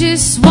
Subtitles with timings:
[0.00, 0.49] just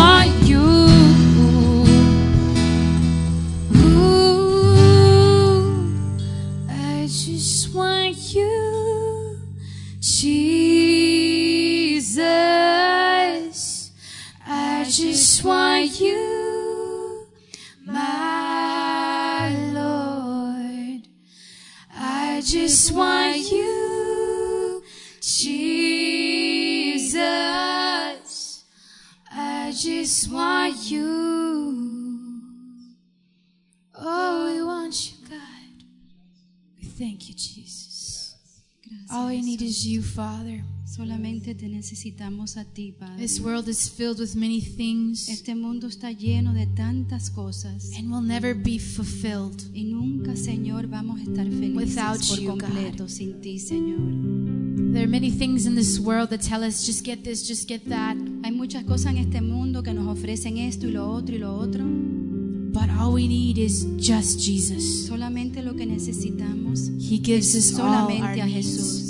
[39.60, 40.62] need is you, Father.
[40.84, 43.16] Solamente te necesitamos a ti, Padre.
[43.22, 48.10] This world is filled with many things Este mundo está lleno de tantas cosas and
[48.10, 49.54] will never be fulfilled.
[49.72, 54.92] y nunca, Señor, vamos a estar felices Without por you, completo sin ti, Señor.
[54.92, 57.84] There are many things in this world that tell us just get this, just get
[57.88, 58.16] that.
[58.42, 61.54] Hay muchas cosas en este mundo que nos ofrecen esto y lo otro y lo
[61.54, 61.84] otro.
[61.84, 65.06] But all we need is just Jesus.
[65.06, 69.09] Solamente lo que necesitamos He gives es us all our solamente a needs.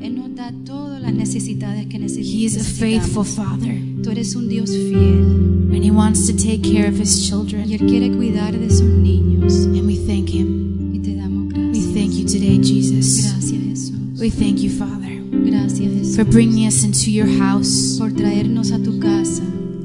[0.00, 4.48] Él nos da todas las necesidades que He is a faithful Father, Tú eres un
[4.48, 7.70] Dios fiel and He wants to take care of His y children.
[7.70, 9.64] Él quiere cuidar de sus niños.
[9.64, 10.94] And we thank Him.
[10.94, 13.24] Y te damos We thank you today, Jesus.
[13.24, 14.20] Gracias, Jesús.
[14.20, 16.16] We thank you, Father, Gracias, Jesús.
[16.16, 19.42] for bringing us into your house por traernos a tu casa,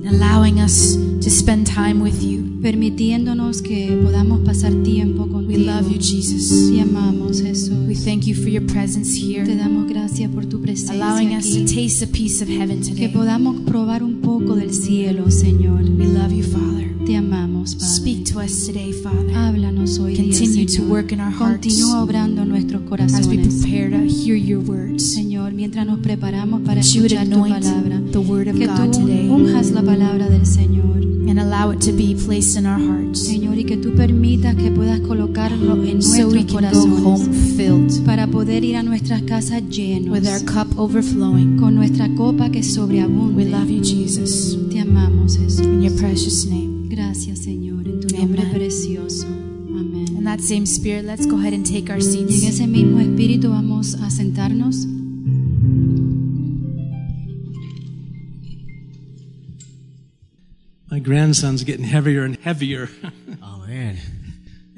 [0.08, 2.44] allowing us to spend time with you.
[2.62, 5.66] permitiéndonos que podamos pasar tiempo We contigo.
[5.72, 6.72] love you, Jesus.
[6.72, 7.74] Te amamos, Jesús.
[7.88, 11.50] We thank you for your presence Te here, damos gracias por tu presencia allowing us
[11.52, 11.76] to aquí.
[11.76, 13.08] taste a piece of heaven Que today.
[13.10, 15.82] podamos probar un poco del cielo, Señor.
[15.98, 16.84] We love you, Father.
[17.06, 17.90] Te amamos, Padre.
[17.96, 22.02] Speak to us today, Father, Háblanos hoy día, Continue to work in our hearts Continúa
[22.02, 25.14] obrando en nuestros as we corazones, prepare to hear your words.
[25.14, 28.02] Señor, mientras nos preparamos para escuchar tu palabra.
[28.12, 31.80] the word of Que God tú today unjas la palabra del Señor, and allow it
[31.80, 36.02] to be placed in our hearts Señor, y que tú permitas que puedas colocarlo en
[36.02, 40.28] so we nuestros can go home filled para poder ir a nuestras casas llenos with
[40.28, 41.58] our cup overflowing.
[41.58, 42.62] con nuestra copa que
[43.36, 44.58] We love you, Jesus.
[44.70, 45.66] Te amamos, Jesús.
[45.66, 46.88] In your precious name.
[46.90, 48.54] Gracias, Señor, en tu nombre Amen.
[48.54, 49.26] precioso.
[49.28, 50.08] Amén.
[50.18, 53.50] In that same spirit, let's go ahead and take our Y en ese mismo espíritu
[53.50, 54.88] vamos a sentarnos.
[60.94, 62.88] My grandson's getting heavier and heavier.
[63.42, 63.98] Amén.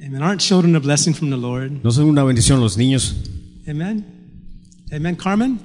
[0.02, 0.24] Amen.
[0.24, 1.84] Aren't children a blessing from the Lord?
[1.84, 3.14] ¿No son una bendición los niños?
[3.68, 4.06] Amen.
[4.94, 5.18] Amen.
[5.18, 5.60] Carmen,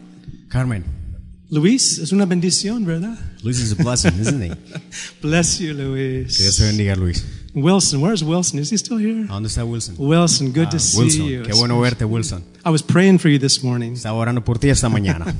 [0.49, 0.83] Carmen,
[1.50, 3.16] Luis es una bendición, ¿verdad?
[3.44, 4.50] Luis is a blessing, isn't he?
[5.22, 6.37] Bless you, Luis.
[6.37, 7.25] Que Dios te bendiga, Luis.
[7.55, 8.59] Wilson, where's Wilson?
[8.59, 9.27] Is he still here?
[9.28, 9.94] ¿A dónde está Wilson?
[9.99, 11.43] Wilson, good to Ah, see Wilson, you.
[11.44, 12.43] qué bueno verte, Wilson.
[12.65, 13.93] I was praying for you this morning.
[13.93, 15.33] Estaba orando por ti esta mañana.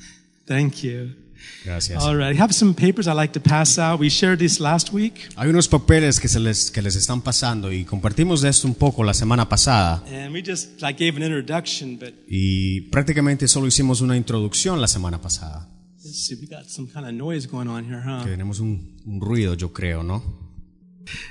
[0.46, 1.14] Thank you.
[1.64, 2.02] Gracias.
[2.02, 2.34] All right.
[2.34, 4.00] I have some papers I'd like to pass out.
[4.00, 7.72] We shared this last week, Hay unos papeles que, se les, que les están pasando
[7.72, 11.22] y compartimos de esto un poco la semana pasada and we just like gave an
[11.22, 15.68] introduction, but y prácticamente solo hicimos una introducción la semana pasada.
[16.04, 18.24] let's see, we got some kind of noise going on here, huh?
[18.24, 20.22] Que tenemos un, un ruido, yo creo, ¿no?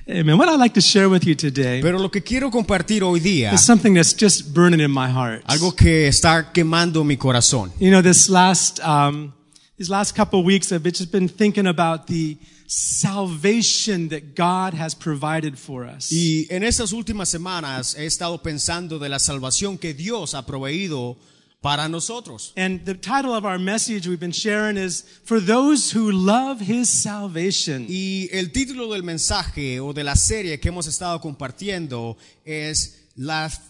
[0.09, 0.37] Amen.
[0.39, 3.53] What I'd like to share with you today Pero lo que quiero compartir hoy día,
[3.53, 5.43] is something that's just burning in my heart.
[5.45, 7.71] algo que está quemando mi corazón.
[7.79, 9.33] You know, this last, um,
[9.77, 15.57] these last couple weeks, I've just been thinking about the salvation that God has provided
[15.57, 16.11] for us.
[16.11, 21.17] Y en estas últimas semanas he estado pensando de la salvación que Dios ha proveído
[21.61, 22.53] para nosotros.
[22.55, 26.89] And the title of our message we've been sharing is For Those Who Love His
[26.89, 27.85] Salvation.
[27.89, 33.61] Y el título del mensaje o de la serie que hemos estado compartiendo es las-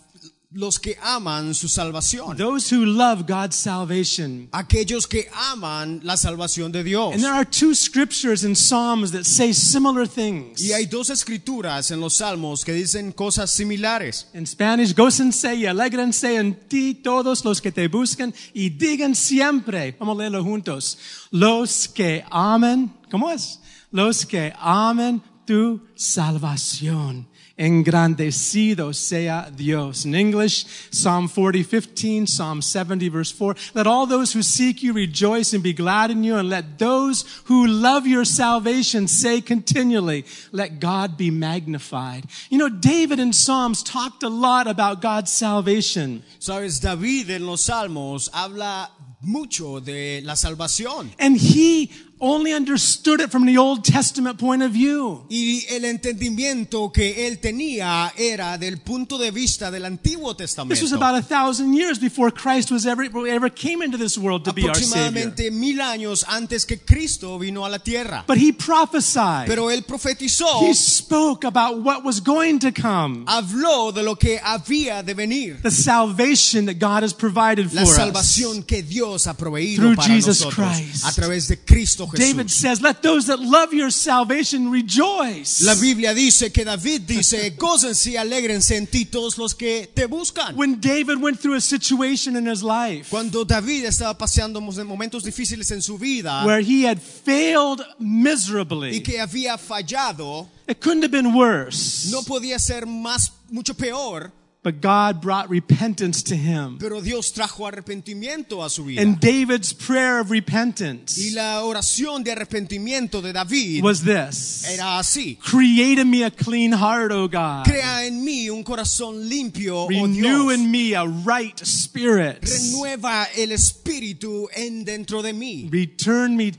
[0.57, 2.35] los que aman su salvación.
[2.35, 4.49] Those who love God's salvation.
[4.51, 7.13] Aquellos que aman la salvación de Dios.
[7.13, 10.59] And there are two scriptures in Psalms that say similar things.
[10.59, 14.29] Y hay dos escrituras en los salmos que dicen cosas similares.
[14.33, 19.95] In Spanish, gócense y alegrense en ti todos los que te buscan y digan siempre,
[19.99, 20.97] vamos a leerlo juntos,
[21.29, 23.59] los que amen, ¿cómo es?
[23.91, 27.27] Los que amen tu salvación.
[27.57, 30.05] Engrandecido sea Dios.
[30.05, 33.55] In English, Psalm 40, 15, Psalm 70, verse 4.
[33.73, 37.25] Let all those who seek you rejoice and be glad in you, and let those
[37.45, 42.25] who love your salvation say continually, let God be magnified.
[42.49, 46.23] You know, David in Psalms talked a lot about God's salvation.
[46.39, 51.09] Sabes, David en los salmos habla mucho de la salvación.
[51.19, 55.25] And he only understood it from the Old Testament point of view.
[55.29, 60.93] Y el entendimiento que él tenía era del punto de vista del Antiguo This was
[60.93, 64.67] about a thousand years before Christ was ever, ever came into this world to be
[64.67, 65.07] our Savior.
[65.07, 68.23] Aproximadamente mil años antes que Cristo vino a la tierra.
[68.27, 69.47] But he prophesied.
[69.47, 73.23] Pero él profetizó, He spoke about what was going to come.
[73.27, 75.61] habló de lo que había de venir.
[75.61, 77.95] The salvation that God has provided for La us.
[77.95, 81.05] salvación que Dios ha proveído Through para Jesus nosotros Christ.
[81.05, 82.61] a través de Cristo David Jesús.
[82.61, 85.61] says, let those that love your salvation rejoice.
[85.63, 90.05] La Biblia dice que David dice, gócense y alégrense en ti todos los que te
[90.05, 90.55] buscan.
[90.55, 95.71] When David went through a situation in his life Cuando David estaba paseando momentos difíciles
[95.71, 101.11] en su vida where he had failed y miserably, que había fallado, it couldn't have
[101.11, 102.09] been worse.
[102.11, 104.31] no podía ser más, mucho peor,
[104.67, 106.77] But God brought repentance to him.
[106.77, 109.01] pero Dios trajo arrepentimiento a su vida.
[109.01, 114.99] And David's prayer of repentance Y la oración de arrepentimiento de David was this era
[114.99, 115.37] así.
[115.39, 117.63] Create in me a clean heart, O God.
[117.63, 120.53] Crea en mí un corazón limpio, oh Renew Dios.
[120.55, 122.41] in me a right spirit.
[122.41, 125.69] Renueva el espíritu en dentro de mí.
[125.71, 126.51] Return me,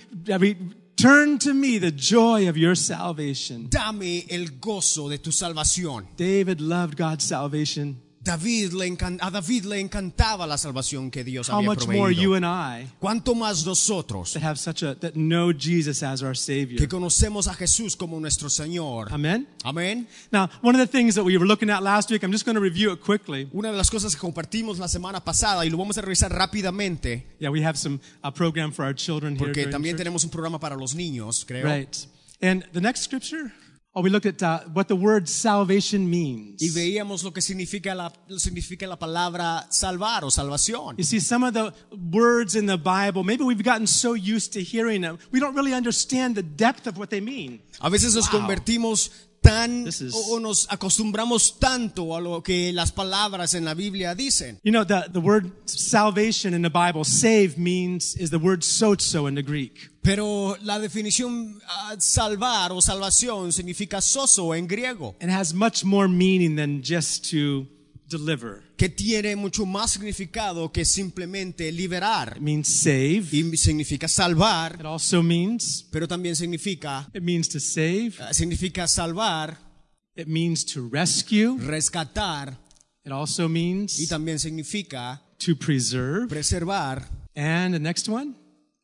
[0.99, 3.69] return to me the joy of your salvation.
[3.69, 6.09] Dame el gozo de tu salvación.
[6.17, 8.01] David loved God's salvation.
[8.29, 12.35] David le a David le encantaba la salvación que Dios How había much more you
[12.35, 16.79] and I Cuanto más nosotros that have such a that know Jesus as our Savior.
[16.79, 19.13] que conocemos a Jesús como nuestro Señor.
[19.13, 19.47] Amen.
[19.65, 20.07] Amén.
[20.31, 22.57] Now, one of the things that we were looking at last week, I'm just going
[22.57, 23.49] to review it quickly.
[23.55, 27.25] Una de las cosas que compartimos la semana pasada y lo vamos a revisar rápidamente
[27.41, 29.47] Yeah, we have some a program for our children here.
[29.47, 31.65] porque during también tenemos un programa para los niños, creo.
[31.65, 31.97] Right.
[32.43, 33.53] And the next scripture,
[33.99, 36.63] oh, we looked at uh, what the word salvation means.
[36.63, 40.97] Y veíamos lo que significa la, significa la palabra salvar o salvación.
[40.97, 44.63] You see, some of the words in the Bible, maybe we've gotten so used to
[44.63, 47.61] hearing them, we don't really understand the depth of what they mean.
[47.81, 49.11] A veces nos convertimos
[49.43, 54.59] tan is- o, nos acostumbramos tanto a lo que las palabras en la Biblia dicen.
[54.63, 59.27] You know, the, the word salvation in the Bible, save means, is the word sozo
[59.29, 59.91] in the Greek.
[60.03, 66.09] Pero la definición ah, salvar o salvación significa soso en griego, It has much more
[66.09, 67.67] meaning than just to
[68.09, 68.63] deliver.
[68.79, 72.35] Que tiene mucho más significado que simplemente liberar.
[72.37, 73.25] It means save.
[73.33, 78.13] Y significa salvar, It also means, pero también significa it means to save.
[78.21, 79.59] ah, significa salvar,
[80.17, 81.59] It means to rescue.
[81.59, 82.57] rescatar
[83.05, 86.29] It also y means también significa to preserve.
[86.29, 88.35] preservar And the next one,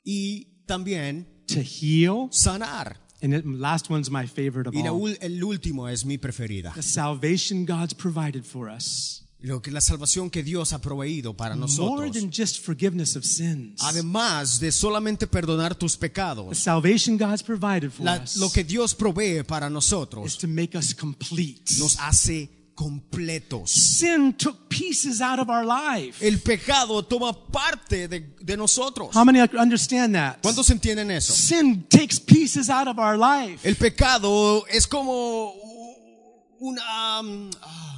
[0.05, 2.29] y también to heal.
[2.31, 3.01] sanar.
[3.23, 5.01] And the last one's my favorite of Y la all.
[5.01, 6.73] ul- el último es mi preferida.
[6.75, 9.24] The salvation God's provided for us.
[9.47, 12.13] Lo que la salvación que Dios ha proveído para More nosotros.
[12.13, 13.79] than just forgiveness of sins.
[13.83, 18.65] Además de solamente perdonar tus The pecados, salvation God's provided for la- us lo que
[18.65, 21.63] Dios provee para is nosotros to make us complete.
[21.79, 23.71] nos hace completos.
[23.71, 26.27] Sin took pieces out of our life.
[26.27, 29.15] El pecado toma parte de, de nosotros.
[29.15, 30.39] How many understand that?
[30.43, 31.35] ¿Cuántos entienden eso?
[31.35, 33.61] Sin takes pieces out of our life.
[33.69, 35.53] El pecado es como
[36.61, 37.94] una um, ah,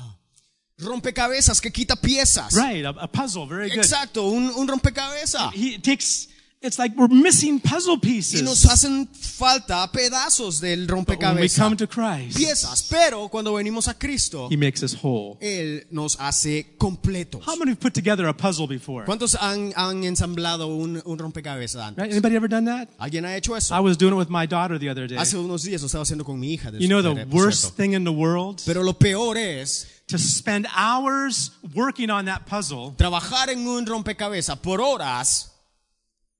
[0.79, 2.55] rompecabezas que quita piezas.
[2.55, 3.79] Right, a, a puzzle, very good.
[3.79, 5.53] Exacto, un, un rompecabezas.
[5.55, 6.29] He takes,
[6.63, 8.43] it's like we're missing puzzle Y pieces.
[8.43, 11.59] nos hacen falta pedazos del But when we rompecabezas.
[11.59, 15.37] come to Christ, Piezas, pero cuando venimos a Cristo, He makes us whole.
[15.41, 17.43] Él nos hace completos.
[17.47, 19.05] How many have put together a puzzle before?
[19.05, 22.03] ¿Cuántos han, han ensamblado un, un rompecabezas antes?
[22.03, 22.13] Right?
[22.13, 22.89] Anybody ever done that?
[22.99, 23.75] ¿Alguien ha hecho eso?
[23.75, 25.17] I was doing it with my daughter the other day.
[25.19, 26.71] Hace unos días lo estaba haciendo con mi hija.
[26.71, 28.61] de- You know the worst thing in the world?
[28.67, 34.57] Pero lo peor es To spend hours working on that puzzle trabajar en un rompecabezas
[34.61, 35.51] por horas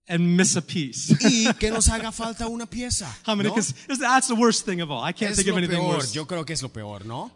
[0.09, 1.11] and miss a piece.
[1.21, 3.07] y que nos haga falta una pieza.
[3.27, 3.49] How many?
[3.49, 3.55] ¿no?
[3.99, 5.03] That's the worst thing of all.
[5.03, 5.97] I can't Es think of anything peor.
[5.97, 6.13] worse.
[6.15, 7.31] Yo creo que es lo peor, ¿no?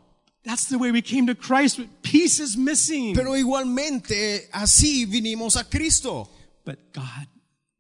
[0.45, 3.15] That's the way we came to Christ with pieces missing.
[3.15, 6.29] Pero igualmente así vinimos a Cristo.
[6.65, 7.27] But God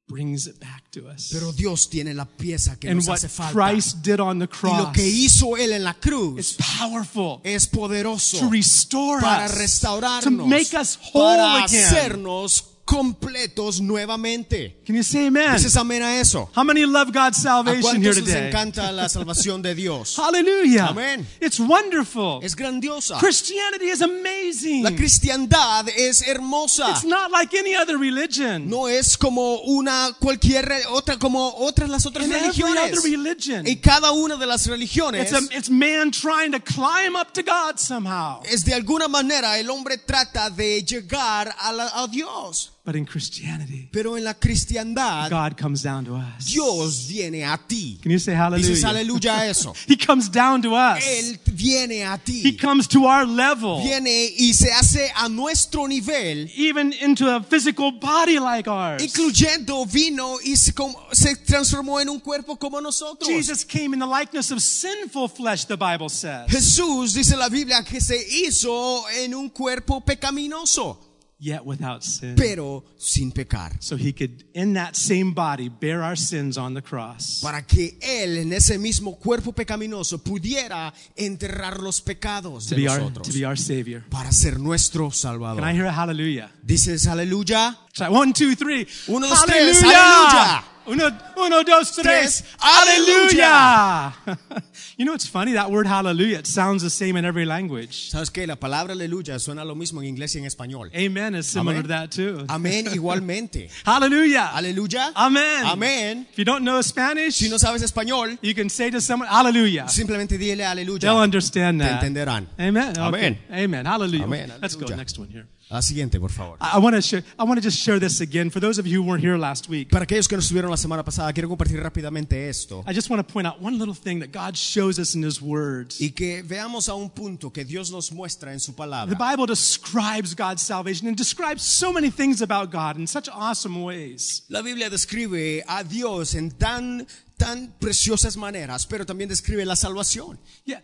[0.06, 1.30] brings it back to us.
[1.32, 3.52] Pero Dios tiene la pieza que and nos what hace falta.
[3.54, 7.40] Christ did on the Y lo cross que hizo Él en la is cruz powerful
[7.44, 11.84] es poderoso to restore para us, restaurarnos, to make us whole para again.
[11.84, 14.76] hacernos completos nuevamente.
[14.84, 15.52] Can you say amen?
[15.54, 16.50] Dices amén a eso.
[16.56, 18.48] How many love God's ¿A salvation here cuántos les today?
[18.48, 20.16] encanta la salvación de Dios?
[20.18, 20.88] Hallelujah.
[20.88, 21.24] Amen.
[21.40, 22.40] It's wonderful.
[22.42, 23.18] Es grandiosa.
[23.20, 24.82] Christianity is amazing.
[24.82, 26.90] La cristiandad es hermosa.
[26.90, 28.68] It's not like any other religion.
[28.68, 32.98] No es como una cualquier otra como otras las otras In every religiones.
[32.98, 37.14] other religion, En cada una de las religiones it's, a, it's man trying to climb
[37.14, 38.40] up to God somehow.
[38.44, 42.72] es de alguna manera el hombre trata de llegar a, la- a Dios.
[42.82, 46.46] But in Christianity, Pero en la cristiandad, God comes down to us.
[46.46, 47.98] Dios viene a ti.
[48.02, 48.88] Can you say Dices hallelujah?
[48.88, 49.74] aleluya a eso.
[49.86, 51.04] He comes down to us.
[51.04, 52.56] Él viene a He ti.
[52.56, 57.92] comes to our level, Viene y se hace a nuestro nivel, even into a physical
[57.92, 59.02] body like ours.
[59.02, 60.72] incluyendo vino y se,
[61.12, 63.28] se transformó en un cuerpo como nosotros.
[63.28, 66.46] Jesus came in the likeness of sinful flesh, the Bible says.
[66.50, 70.98] Jesús dice la Biblia que se hizo en un cuerpo pecaminoso,
[71.42, 72.34] Yet without sin.
[72.36, 73.72] pero sin pecar.
[73.80, 77.40] So he could, in that same body, bear our sins on the cross.
[77.42, 82.88] Para que Él en ese mismo cuerpo pecaminoso pudiera enterrar los pecados To de be
[82.90, 83.26] our, nosotros.
[83.28, 84.04] to be our Savior.
[84.10, 85.72] Para ser nuestro Can I Salvador.
[85.72, 86.50] hear a hallelujah?
[86.62, 87.74] Dices aleluya.
[87.94, 88.86] Try one, two, three.
[89.08, 89.82] Uno, dos, tres.
[89.82, 90.64] Aleluya.
[90.86, 92.44] Uno, uno, dos, tres.
[92.58, 94.12] Hallelujah.
[94.96, 98.10] you know, it's funny, that word hallelujah, it sounds the same in every language.
[98.10, 98.46] ¿Sabes qué?
[98.46, 100.90] La palabra aleluya suena lo mismo en inglés y en español.
[100.94, 101.82] Amen is similar Amén.
[101.82, 102.44] to that too.
[102.48, 103.68] Amén igualmente.
[103.84, 104.50] Hallelujah.
[104.54, 105.12] Aleluya.
[105.14, 105.64] Amen.
[105.66, 106.26] Amén.
[106.32, 109.86] If you don't know Spanish, Si no sabes español, you can say to someone, hallelujah.
[109.88, 111.00] simplemente dile aleluya.
[111.00, 112.02] They'll understand Te that.
[112.02, 112.48] entenderán.
[112.58, 112.90] Amen.
[112.98, 113.02] Okay.
[113.02, 113.38] Amén.
[113.52, 113.86] Amen.
[113.86, 114.24] Hallelujah.
[114.24, 114.52] Amén.
[114.60, 114.96] Let's go Aleluya.
[114.96, 115.46] next one here.
[115.70, 116.58] La siguiente, por favor.
[116.60, 119.00] I, want to share, I want to just share this again for those of you
[119.00, 119.88] who weren't here last week.
[119.88, 122.82] Para aquellos que no estuvieron la semana pasada, quiero compartir rápidamente esto.
[122.88, 125.40] I just want to point out one little thing that God shows us in His
[125.40, 126.00] words.
[126.00, 129.16] Y que veamos a un punto que Dios nos muestra en su palabra.
[129.16, 129.16] The.
[129.16, 134.42] Bible describes God's salvation and describes so many things about God in such awesome ways.
[134.48, 137.06] La Biblia describe a Dios en tan,
[137.38, 140.36] tan preciosas maneras, pero también describe la salvación.
[140.64, 140.82] Yeah.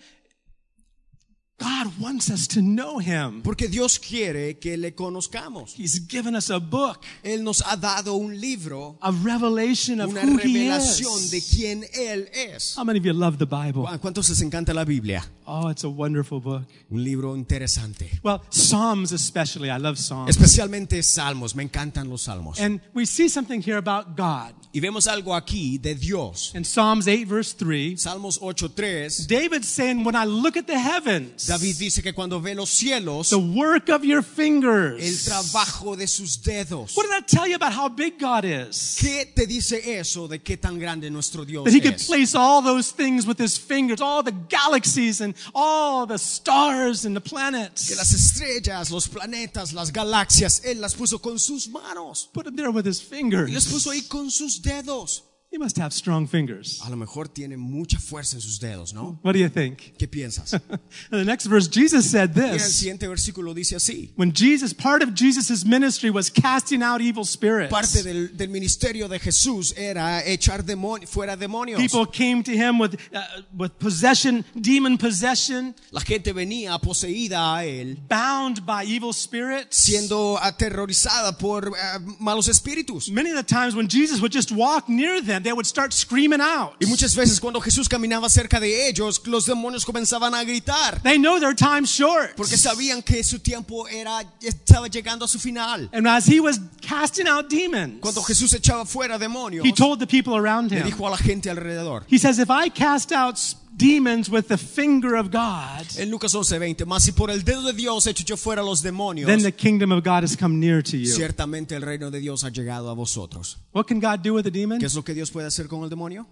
[1.59, 3.43] God wants us to know Him.
[3.43, 5.75] Porque Dios quiere que le conozcamos.
[5.75, 10.21] He's given us a book, Él nos ha dado un libro, a revelation of una
[10.21, 12.77] who He revelación de quién Él es.
[12.77, 13.87] How many of you love the Bible?
[14.01, 15.25] ¿Cuántos les encanta la Biblia?
[15.47, 16.65] Oh, it's a wonderful book.
[16.91, 18.11] Un libro interesante.
[18.23, 19.71] Well, Psalms especially.
[19.71, 20.29] I love Psalms.
[20.29, 22.61] Especialmente salmos, me encantan los salmos.
[22.61, 24.55] And we see something here about God.
[24.73, 26.53] Y vemos algo aquí de Dios.
[26.55, 31.46] In Psalms 8, verse 3, Salmos 8.3, David's saying, When I look at the heavens,
[31.47, 35.25] David dice que cuando ve los cielos, the work of your el fingers.
[35.25, 36.97] trabajo de sus dedos.
[36.97, 38.97] What did that tell you about how big God is?
[39.00, 42.07] ¿Qué te dice eso de qué tan grande nuestro Dios That he could es?
[42.07, 47.15] place all those things with his fingers, all the galaxies and all the stars and
[47.17, 47.87] the planets.
[47.88, 52.29] Que las estrellas, los planetas, las galaxias, Él las puso con sus manos.
[52.33, 54.05] Put them there with his Y las puso fingers.
[54.05, 55.23] ahí con sus dedos.
[55.57, 56.83] He must have strong fingers.
[56.85, 59.19] A lo mejor tiene mucha fuerza en sus dedos, ¿no?
[59.23, 59.97] What do you think?
[59.99, 60.53] ¿Qué piensas?
[61.11, 62.75] In the next verse, Jesus said Y el this.
[62.77, 64.11] siguiente versículo dice así.
[64.17, 67.71] When Jesus, part of Jesus' ministry was casting out evil spirits.
[67.73, 71.81] Parte del, del ministerio de Jesús era echar demon- fuera demonios.
[71.81, 73.21] People came to him with, uh,
[73.57, 79.75] with possession, demon possession, La gente venía poseída a Él, bound by evil spirits.
[79.79, 83.09] siendo aterrorizada por eh, malos espíritus.
[83.09, 86.41] Many of the times when Jesus would just walk near them, they would start screaming
[86.41, 86.75] out.
[86.81, 91.00] Y muchas veces cuando Jesús caminaba cerca de ellos, los demonios comenzaban a gritar.
[91.03, 92.37] They know their time's short.
[92.37, 95.88] Porque sabían que su tiempo era, estaba llegando a su final.
[95.93, 100.07] And as he was casting out demons, Cuando Jesús echaba fuera demonios, he told the
[100.07, 102.05] people around le him, dijo a la gente alrededor.
[102.09, 103.38] he says, if I cast out
[103.76, 107.73] demons with the finger of God, En Lucas 11:20, más si por el dedo de
[107.73, 110.97] Dios echo yo fuera los demonios, then the kingdom of God has come near to
[110.97, 111.14] you.
[111.14, 113.59] ciertamente el reino de Dios ha llegado a vosotros.
[113.73, 114.78] What can God do with a demon?
[114.78, 116.26] ¿Qué es lo que Dios puede hacer con el demonio?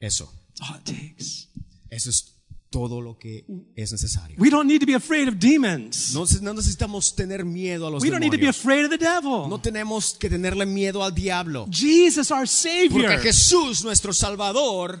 [0.00, 0.30] Eso.
[0.56, 1.48] That's all it takes.
[1.90, 2.34] Eso es
[2.70, 4.36] todo lo que es necesario.
[4.40, 6.12] We don't need to be afraid of demons.
[6.12, 8.58] No, no necesitamos tener miedo a los We don't need to be demonios.
[8.58, 9.48] afraid of the devil.
[9.48, 11.66] No tenemos que tenerle miedo al diablo.
[11.70, 15.00] Jesus, our Porque Savior, Jesús, nuestro Salvador,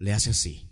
[0.00, 0.68] le hace así,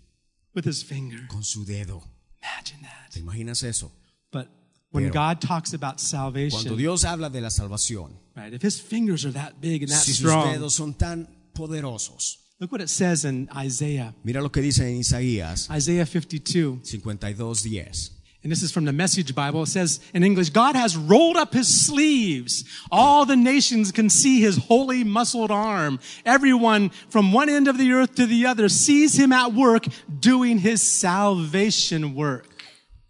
[0.54, 1.26] with his finger.
[1.28, 2.02] con su dedo.
[2.42, 3.12] Imagine that.
[3.12, 3.92] ¿Te imaginas eso?
[4.32, 4.48] But
[4.90, 8.80] when Pero- God talks about Cuando salvation, Dios habla de la salvación, right, if his
[8.80, 12.80] fingers are that big and that si sus strong, dedos son tan poderosos, look what
[12.80, 16.80] it says in Isaiah, mira lo que dice en Isaías Isaiah 52.
[16.84, 18.12] 52:10.
[18.44, 19.64] And this is from the Message Bible.
[19.64, 22.64] It says in English, God has rolled up his sleeves.
[22.90, 25.98] All the nations can see his holy muscled arm.
[26.24, 29.86] Everyone from one end of the earth to the other sees him at work
[30.20, 32.46] doing his salvation work.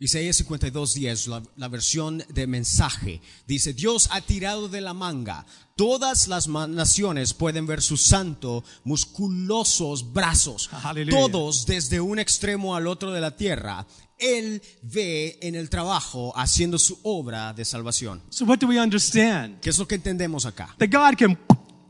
[0.00, 5.44] Isaías 52:10, la, la versión de mensaje, dice, Dios ha tirado de la manga.
[5.76, 10.70] Todas las naciones pueden ver su santo, musculosos brazos.
[10.85, 11.18] Aleluya.
[11.18, 13.87] Todos desde un extremo al otro de la tierra.
[14.18, 18.22] Él ve en el trabajo haciendo su obra de salvación.
[18.30, 19.60] So what do we understand?
[19.60, 20.75] ¿Qué es lo que entendemos acá?
[20.78, 21.38] That God can,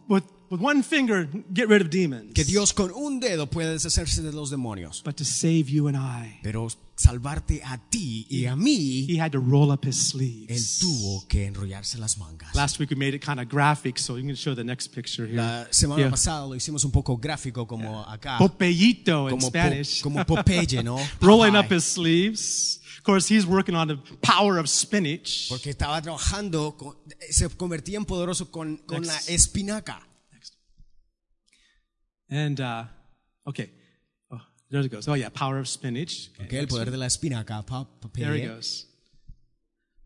[0.08, 2.32] with, with one finger, get rid of demons.
[2.34, 5.02] Que Dios con un dedo puede deshacerse de los demonios.
[5.04, 6.68] But to save you and I, Pero
[6.98, 10.78] salvarte a ti y a mí, he had to roll up his él sleeves.
[10.80, 12.54] tuvo que enrollarse las mangas.
[12.54, 15.24] Last week we made it kind of graphic, so you can show the next picture
[15.26, 15.36] here.
[15.36, 16.10] La semana Yeah.
[16.10, 20.02] pasada lo hicimos un poco gráfico como acá, Popeyito in po- Spanish.
[20.02, 20.98] como Popeye, ¿no?
[21.20, 22.80] Rolling up his sleeves.
[22.98, 25.48] Of course, he's working on the power of spinach.
[25.48, 26.96] Porque estaba trabajando, con-
[27.30, 29.30] se convertía en poderoso con, con la Next.
[29.30, 30.02] espinaca.
[32.30, 32.84] And, uh,
[33.46, 33.70] okay.
[34.70, 35.08] There it goes.
[35.08, 36.30] Oh, yeah, power of spinach.
[36.40, 37.64] Okay, Ok, el poder de la espinaca.
[38.14, 38.84] There he goes.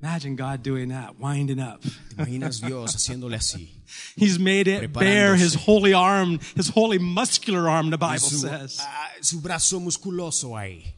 [0.00, 1.80] Imagine God doing that, winding up.
[2.16, 3.68] Imaginas Dios haciéndole así?
[4.16, 8.78] He's made it bare his holy arm, his holy muscular arm, the Bible Su, says.
[8.80, 10.94] ah, su brazo musculoso ahí.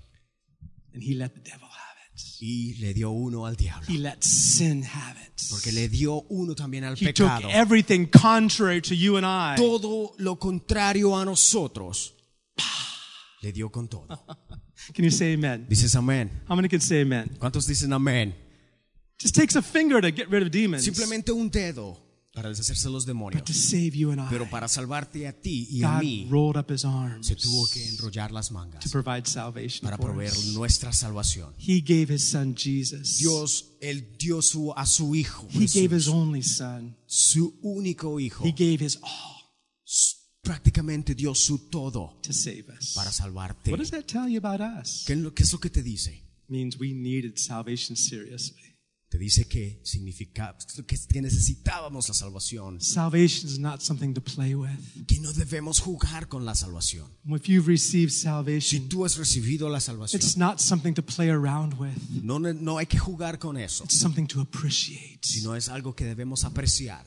[0.95, 2.23] And he let the devil have it.
[2.41, 3.87] Y le dio uno al diablo.
[3.87, 5.43] He let sin have it.
[5.51, 9.57] Porque le dio uno también al He took everything contrary to you and I.
[9.57, 12.14] Todo lo contrario a nosotros.
[13.45, 14.09] Le dio con todo.
[14.95, 15.67] Can you say amen?
[15.69, 16.31] Dices amén.
[16.49, 17.31] How many can say amen?
[17.39, 18.35] ¿Cuántos dicen amén?
[19.21, 20.83] Just takes a finger to get rid of demons.
[20.83, 23.45] Simplemente un dedo para deshacerse de los demonios.
[23.45, 24.27] to save you and I.
[24.31, 27.69] Pero para salvarte a ti y a God mí, rolled up his arms se tuvo
[27.69, 30.47] que enrollar las to mangas provide salvation para for proveer us.
[30.55, 31.55] nuestra salvación.
[31.59, 33.19] He gave his son Jesus.
[33.19, 36.97] Dios, Él dio su, a su Hijo, he gave his Jesús, only son.
[37.07, 38.43] su único Hijo.
[38.45, 39.34] He gave his all
[40.45, 42.93] Prácticamente dio su todo to save us.
[42.95, 43.71] para salvarte.
[43.71, 45.05] What does that tell you about us?
[45.07, 46.23] ¿Qué es lo, qué es lo que te dice?
[46.49, 48.61] means we needed salvation seriously.
[49.09, 50.57] Te dice que significa
[50.89, 54.77] que, necesitábamos la salvación, Salvation is not something to play with.
[55.07, 57.09] que no debemos jugar con la salvación.
[57.25, 61.29] If you've received Si salvation, tú has recibido la salvación, it's not something to play
[61.31, 61.97] around with.
[62.23, 65.21] no, no hay que jugar con eso, It's something to appreciate.
[65.23, 67.05] sino es algo que debemos apreciar,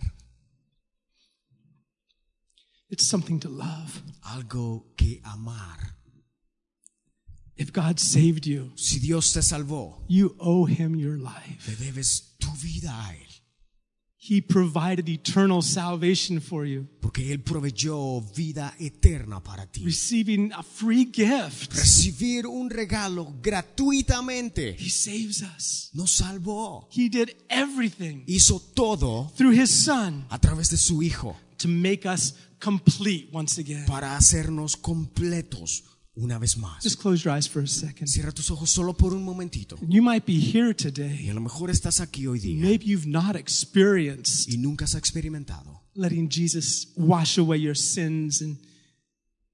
[2.89, 4.01] It's something to love.
[4.24, 5.96] algo que amar.
[7.58, 11.67] If God saved you, Si Dios te salvó, you owe him your life.
[11.67, 13.24] le debes tu vida a Él,
[14.20, 19.84] He provided eternal salvation for you, porque Él proveyó vida eterna para ti.
[19.86, 21.74] receiving a free gift.
[21.74, 25.89] Recibir un regalo gratuitamente He saves us.
[25.96, 26.88] nos salvó.
[26.91, 32.06] He did everything Hizo todo through his son a través de su Hijo to make
[32.06, 33.85] us complete once again.
[33.85, 35.83] para hacernos completos
[36.15, 36.83] una vez más.
[36.83, 38.07] Just close your eyes for a second.
[38.07, 39.77] Cierra tus ojos solo por un momentito.
[39.87, 41.29] You might be here Y today.
[41.29, 45.83] a lo mejor estás aquí hoy día Maybe you've not experienced y nunca has experimentado
[45.93, 48.57] letting Jesus wash away your sins and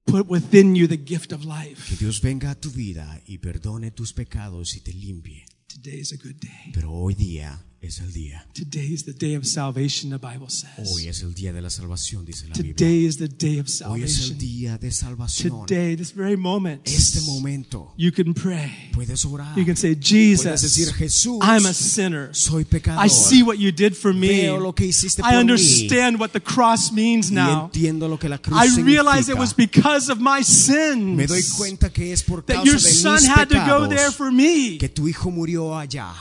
[0.06, 1.96] put within you the gift of que life.
[1.98, 5.44] Dios venga a tu vida y perdone tus pecados y te limpie.
[5.66, 6.72] Today is a good day.
[6.72, 8.46] Pero hoy día es el día.
[8.54, 11.06] Today is the day of salvation, the Bible Hoy says.
[11.06, 12.74] es el día de la salvación, dice la Biblia.
[12.74, 14.38] Today is the day of Hoy es el salvation.
[14.38, 15.66] día de salvación.
[15.66, 18.90] Today, this very moment, Este momento you can pray.
[18.92, 19.56] puedes orar.
[19.56, 22.30] You can say, Puedes decir, Jesus, I'm a sinner.
[22.34, 23.04] soy pecador.
[23.04, 24.42] I see what you did for me.
[24.42, 25.40] Veo lo que hiciste por I mí.
[25.40, 27.66] understand what the cross means y now.
[27.66, 31.52] entiendo lo que la cruz I realize it was because of my Me doy sins
[31.56, 34.78] cuenta que es por that your de son mis had to go there for me.
[34.78, 36.12] que tu hijo murió allá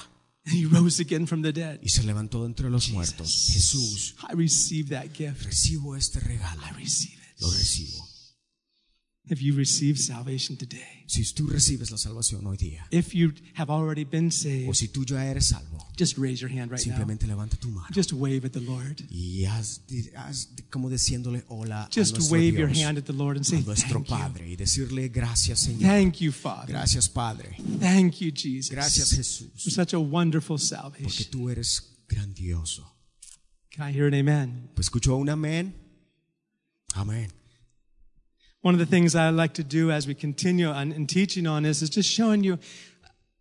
[0.52, 1.80] he rose again from the dead.
[1.82, 3.50] y se levantó de entre los muertos.
[3.54, 5.44] Jesús, I receive that gift.
[5.46, 6.62] recibo este regalo.
[6.66, 7.58] I receive Lo it.
[7.60, 8.03] recibo.
[9.26, 13.72] If you receive salvation today, Si tú recibes la salvación hoy día, if you have
[13.72, 16.94] already been saved, o si tú ya eres salvo, just raise your hand right now.
[16.98, 19.02] simplemente levanta tu mano Just wave at the Lord.
[19.10, 19.82] y haz,
[20.18, 23.60] haz como diciéndole hola a Just nuestro wave your hand at the Lord and say,
[23.60, 24.16] a nuestro Thank you.
[24.18, 25.90] Padre y decirle gracias Señor.
[25.90, 26.74] Thank you, Father.
[26.74, 27.56] Gracias Padre.
[27.80, 28.72] Thank you, Jesus.
[28.72, 32.90] Gracias Jesús, For such a wonderful salvation, Porque tú eres grandioso.
[33.70, 34.70] Can I hear an amen?
[34.76, 35.74] Pues escuchó un amén.
[36.94, 37.32] Amén.
[38.64, 41.64] One of the things I like to do as we continue on in teaching on
[41.64, 42.58] this is just showing you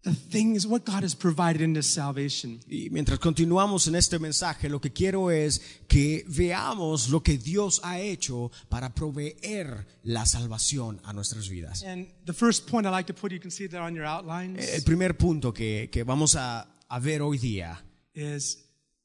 [0.03, 2.59] the things, what God has provided in this salvation.
[2.69, 7.81] Y mientras continuamos en este mensaje, lo que quiero es que veamos lo que Dios
[7.85, 11.85] ha hecho para proveer la salvación a nuestras vidas.
[11.85, 14.59] And the first point I like to put, you can see that on your outlines,
[14.59, 17.79] eh, El primer punto que, que vamos a, a ver hoy día
[18.13, 18.59] is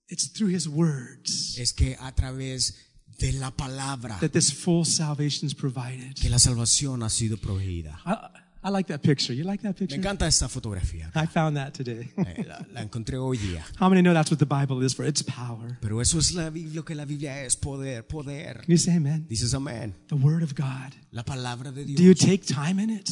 [0.09, 2.86] it's through His words es que a través
[3.17, 6.13] de la palabra that this full salvation is provided.
[6.15, 7.99] que la salvación ha sido proveída.
[8.05, 8.13] I,
[8.63, 9.33] I like that picture.
[9.33, 9.97] You like that picture?
[9.97, 11.09] Me encanta esta fotografía.
[11.15, 12.11] I found that today.
[12.17, 13.63] Eh, La, la encontré hoy día.
[13.79, 15.05] How many know that's what the Bible is for?
[15.05, 15.77] It's power.
[15.81, 18.57] Pero eso es la, lo que la Biblia es, poder, poder.
[18.61, 19.25] Can you say amen?
[19.29, 19.93] Dices amén.
[20.09, 20.93] The Word of God.
[21.11, 22.19] La palabra de Do you Dios.
[22.19, 23.09] take time in it?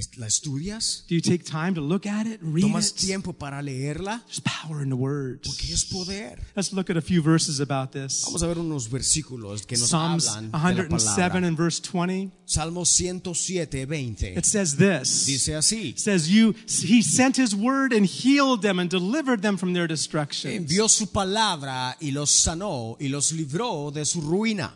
[0.00, 1.04] ¿Est- ¿La estudias?
[1.08, 2.96] Do you take time to look at it, read ¿Tomas it?
[2.96, 4.22] tiempo para leerla?
[4.26, 5.46] There's power in the words.
[5.46, 6.38] Porque es poder.
[6.56, 8.22] Let's look at a few verses about this.
[8.24, 12.30] Vamos a ver unos versículos que nos Psalms hablan 107 and verse 20.
[12.46, 14.34] Salmo 107, 20.
[14.36, 15.26] It says this.
[15.26, 15.90] Dice así.
[15.90, 19.86] It says you he sent his word and healed them and delivered them from their
[19.86, 20.50] destruction.
[20.50, 24.72] Envió su palabra y los sanó y los libró de su ruina.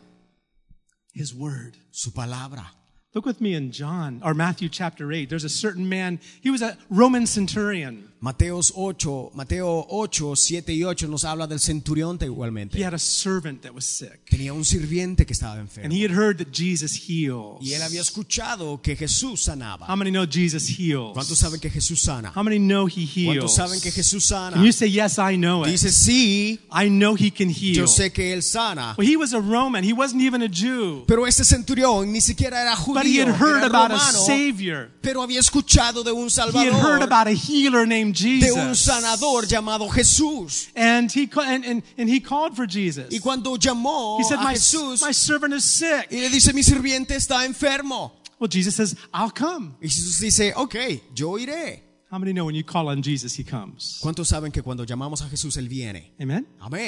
[1.14, 1.74] His word.
[1.90, 2.72] Su palabra.
[3.14, 5.30] Look with me in John or Matthew chapter 8.
[5.30, 8.10] There's a certain man, he was a Roman centurion.
[8.24, 12.82] Mateos 8, Mateo 8, 7 y 8 nos habla del centurión He igualmente.
[12.82, 14.24] had a servant that was sick.
[14.30, 15.92] Tenía un sirviente que estaba And enfermo.
[15.94, 17.58] he had heard that Jesus heals.
[17.60, 19.86] Y él había escuchado que Jesús sanaba.
[19.86, 21.12] How many know Jesus heals?
[21.12, 22.32] ¿Cuántos saben que Jesús sana?
[22.34, 23.36] How many know he heals?
[23.44, 24.56] ¿Cuántos saben que Jesús sana?
[24.56, 25.70] Can you say, yes, I know it.
[25.72, 27.74] Dice, sí, I know he can heal.
[27.74, 28.94] yo sé que él sana.
[28.96, 29.84] Well, he was a Roman.
[29.84, 31.04] He wasn't even a Jew.
[31.06, 34.90] Pero este centurión ni siquiera era But he judío, had heard era about a Savior.
[35.02, 38.74] pero había escuchado de un He had heard salvador, about a healer named de un
[38.74, 40.68] sanador llamado Jesús.
[40.74, 43.12] And he, and, and, and he called for Jesus.
[43.12, 46.08] Y cuando llamó He said, a my, Jesús my servant is sick.
[46.10, 48.12] y le dice, mi sirviente está enfermo.
[48.38, 49.76] Well, Jesus says, I'll come.
[49.80, 50.74] Y Jesús dice, ok,
[51.14, 51.82] yo iré.
[52.10, 53.98] How many know when you call on Jesus, he comes?
[54.00, 56.12] ¿Cuántos saben que cuando llamamos a Jesús, Él viene?
[56.20, 56.46] Amen?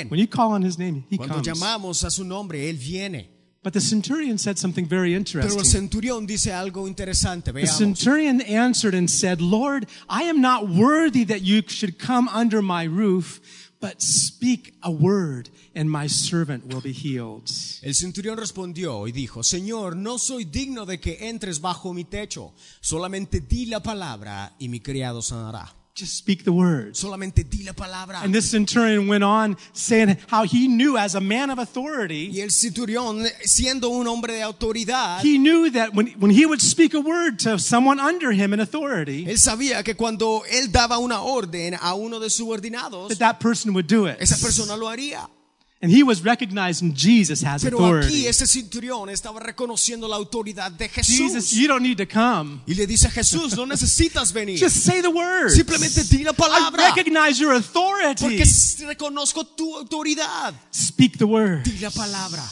[0.09, 1.47] When you call on his name, he Cuando comes.
[1.49, 3.31] llamamos a su nombre, Él viene.
[3.67, 5.65] But the centurion said something very Pero el interesting.
[5.65, 7.53] centurión dice algo interesante.
[7.53, 12.63] The centurion answered and said, Lord, I am not worthy that you should come under
[12.63, 13.41] my roof,
[13.81, 17.51] but speak a word and my servant will be healed.
[17.83, 22.55] El centurión respondió y dijo, Señor, no soy digno de que entres bajo mi techo.
[22.81, 25.76] Solamente di la palabra y mi criado sanará.
[25.97, 27.01] Just speak the words.
[27.01, 28.21] Solamente di la palabra.
[28.23, 32.41] And this centurion went on saying how he knew as a man of authority, Y
[32.43, 36.93] el centurión, siendo un hombre de autoridad, he knew that when, when he would speak
[36.93, 41.23] a word to someone under him in authority, él sabía que cuando él daba una
[41.23, 44.19] orden a uno de subordinados, that that person would do it.
[44.21, 45.27] esa persona lo haría.
[45.83, 48.07] And he was recognizing Jesus has Pero authority.
[48.07, 51.53] aquí ese centurión estaba reconociendo la autoridad de Jesus, Jesús.
[51.53, 52.63] you don't need to come.
[52.67, 54.59] Y le dice a Jesús, no necesitas venir.
[54.59, 55.51] Just say the word.
[55.51, 56.83] Simplemente di la palabra.
[56.83, 58.25] I recognize your authority.
[58.25, 58.45] Porque
[58.87, 60.55] reconozco tu autoridad.
[60.71, 61.63] Speak the word.
[61.65, 62.43] Di la palabra.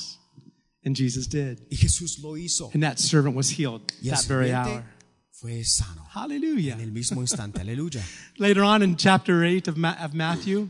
[0.85, 1.63] And Jesus did.
[1.71, 2.71] Y Jesús lo hizo.
[2.75, 4.85] And that servant was healed Y that very hour.
[5.33, 6.03] fue sano.
[6.13, 6.75] Hallelujah.
[6.75, 7.59] En el mismo instante.
[7.63, 8.03] Aleluya.
[8.39, 10.69] Later on in chapter 8 of, Ma- of Matthew,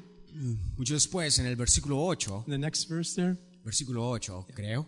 [0.76, 4.86] Mucho después, en el versículo 8, the next verse there, versículo 8, creo.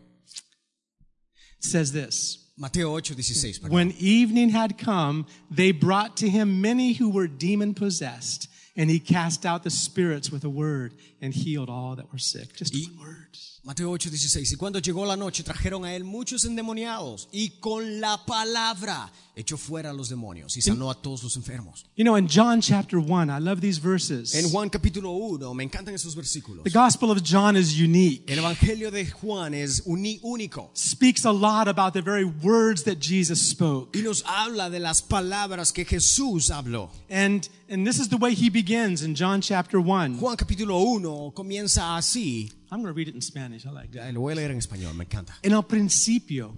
[1.59, 2.42] it says this.
[2.59, 3.59] Mateo 8, 16.
[3.61, 3.70] perdón.
[3.72, 8.98] When evening had come, they brought to him many who were demon possessed, and he
[8.98, 12.54] cast out the spirits with a word and healed all that were sick.
[12.56, 13.37] Just Y- one word.
[13.64, 14.52] Mateo 8, 16.
[14.52, 19.59] Y cuando llegó la noche, trajeron a él muchos endemoniados y con la palabra echó
[19.59, 21.85] fuera a los demonios y sanó a todos los enfermos.
[21.94, 24.35] You know, in John chapter 1, I love these verses.
[24.35, 26.64] En Juan capítulo 1, me encantan esos versículos.
[26.64, 28.25] The Gospel of John is unique.
[28.33, 33.38] El evangelio de Juan es único Speaks a lot about the very words that Jesus
[33.40, 33.94] spoke.
[33.96, 36.90] y nos habla de las palabras que Jesús habló.
[37.11, 40.18] And and this is the way he begins in John chapter 1.
[40.18, 42.51] Juan capítulo 1 comienza así.
[42.70, 43.66] I'm going to read it in Spanish.
[43.66, 44.14] I like that.
[44.14, 45.35] Lo voy a leer en español, me encanta.
[45.42, 46.57] En el principio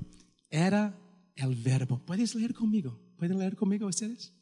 [0.48, 0.94] era
[1.38, 2.00] el verbo.
[2.04, 2.98] ¿Puedes leer conmigo?
[3.16, 4.32] ¿Pueden leer conmigo ustedes?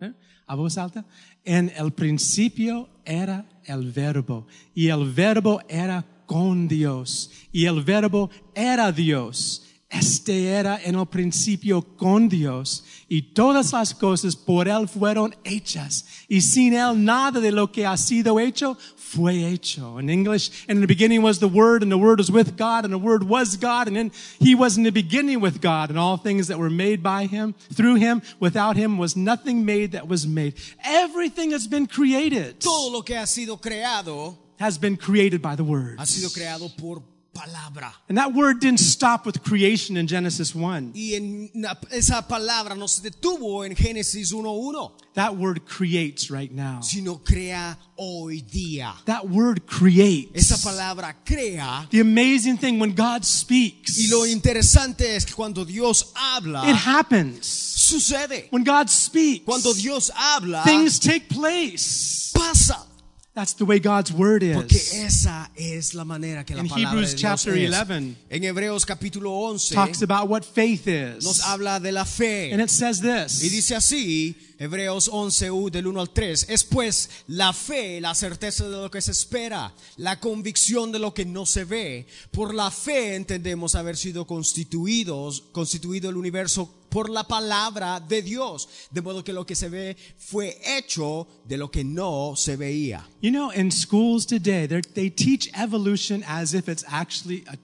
[0.00, 0.12] ¿Eh?
[0.46, 1.06] A voz alta.
[1.44, 4.46] En el principio era el verbo.
[4.74, 7.30] Y el verbo era con Dios.
[7.52, 9.66] Y el verbo era Dios.
[9.92, 12.82] Este era en el principio con Dios.
[13.08, 16.06] Y todas las cosas por Él fueron hechas.
[16.28, 19.98] Y sin Él nada de lo que ha sido hecho fue hecho.
[20.00, 22.84] In English, and in the beginning was the Word, and the Word was with God,
[22.86, 25.98] and the Word was God, and then He was in the beginning with God, and
[25.98, 30.08] all things that were made by Him, through Him, without Him was nothing made that
[30.08, 30.54] was made.
[30.82, 35.64] Everything has been created, Todo lo que ha sido creado has been created by the
[35.64, 35.98] Word.
[35.98, 37.92] ha sido creado por palabra.
[38.08, 40.92] And that Word didn't stop with creation in Genesis 1.
[40.94, 41.50] Y en
[41.90, 46.80] esa palabra no se detuvo en Génesis 1.1, That Word creates right now.
[46.82, 48.94] sino crea hoy día.
[49.06, 50.50] That Word creates.
[50.50, 51.86] Esa palabra crea.
[51.90, 57.46] The amazing thing when God speaks, Y lo interesante es que cuando Dios it happens.
[57.46, 58.48] sucede.
[58.50, 62.30] When God speaks, Cuando Dios habla, things take place.
[62.34, 62.86] pasa.
[63.34, 64.92] That's the way God's word Porque is.
[64.92, 67.72] esa es la manera que la In palabra Hebrews de Dios chapter es.
[67.72, 71.42] 11, En Hebreos capítulo 11 Talks about what faith nos is.
[71.42, 72.52] habla de la fe.
[72.52, 73.40] And it says Y this.
[73.50, 78.68] dice así, Hebreos 11, u, del 1 al 3, es pues la fe, la certeza
[78.68, 82.06] de lo que se espera, la convicción de lo que no se ve.
[82.32, 88.68] Por la fe entendemos haber sido constituidos, constituido el universo por la palabra de Dios.
[88.90, 93.08] De modo que lo que se ve fue hecho de lo que no se veía.
[93.22, 97.56] You know, in schools today, they teach evolution as if it's actually a,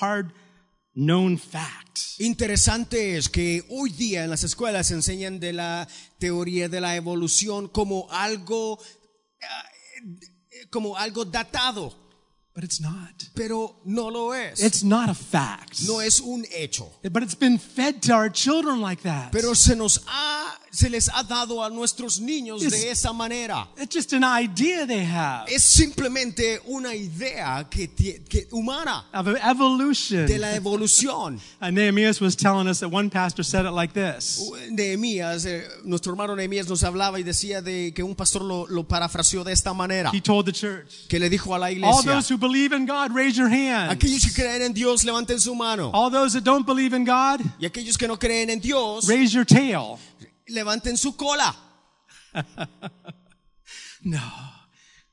[0.00, 0.32] hard
[0.94, 1.98] known fact.
[2.18, 5.88] Interesante es que hoy día en las escuelas se enseñan de la
[6.18, 8.78] teoría de la evolución como algo,
[9.42, 9.64] ah,
[10.50, 11.94] eh, como algo datado,
[12.54, 13.30] But it's not.
[13.34, 14.62] pero no lo es.
[14.62, 15.86] It's not a fact.
[15.86, 16.90] No es un hecho.
[17.02, 19.32] But it's been fed to our children like that.
[19.32, 23.68] Pero se nos ha, se les ha dado a nuestros niños Es- de esa manera.
[23.76, 30.26] It's just an idea they have Es simplemente una idea que, que humana of evolution.
[30.26, 31.38] de la evolución.
[31.62, 34.40] Uh, Nehemiah was telling us that one pastor said it like this.
[34.70, 38.82] Nehemías, eh, nuestro hermano Nehemías nos hablaba y decía de que un pastor lo, lo
[38.82, 42.12] parafraseó de esta manera, He told the church, que le dijo a la all iglesia,
[42.12, 43.92] those who believe in God, raise your hand.
[43.92, 47.40] aquellos que creen en Dios levanten su mano All those that don't believe in God,
[47.60, 49.98] y aquellos que no creen en Dios raise your tail.
[50.52, 51.54] Levanten su cola.
[54.04, 54.18] No.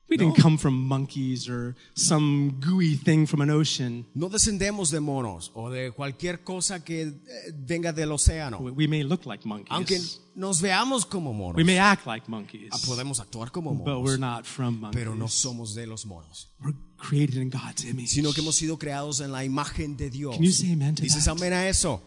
[0.10, 4.08] We didn't come from monkeys or some gooey thing from an ocean.
[4.16, 7.14] No descendemos de monos o de cualquier cosa que eh,
[7.54, 8.58] venga del océano.
[8.60, 10.20] We- We may look like Aunque monkeys.
[10.36, 12.70] nos veamos como monos, We may act like monkeys.
[12.72, 15.00] ah, podemos actuar como But we're monos, not from monkeys.
[15.00, 18.08] pero no somos de los monos, We're created in God's image.
[18.08, 20.34] sino que hemos sido creados en la imagen de Dios.
[20.36, 21.38] Can you say amen to Dices that?
[21.38, 22.02] amén a eso.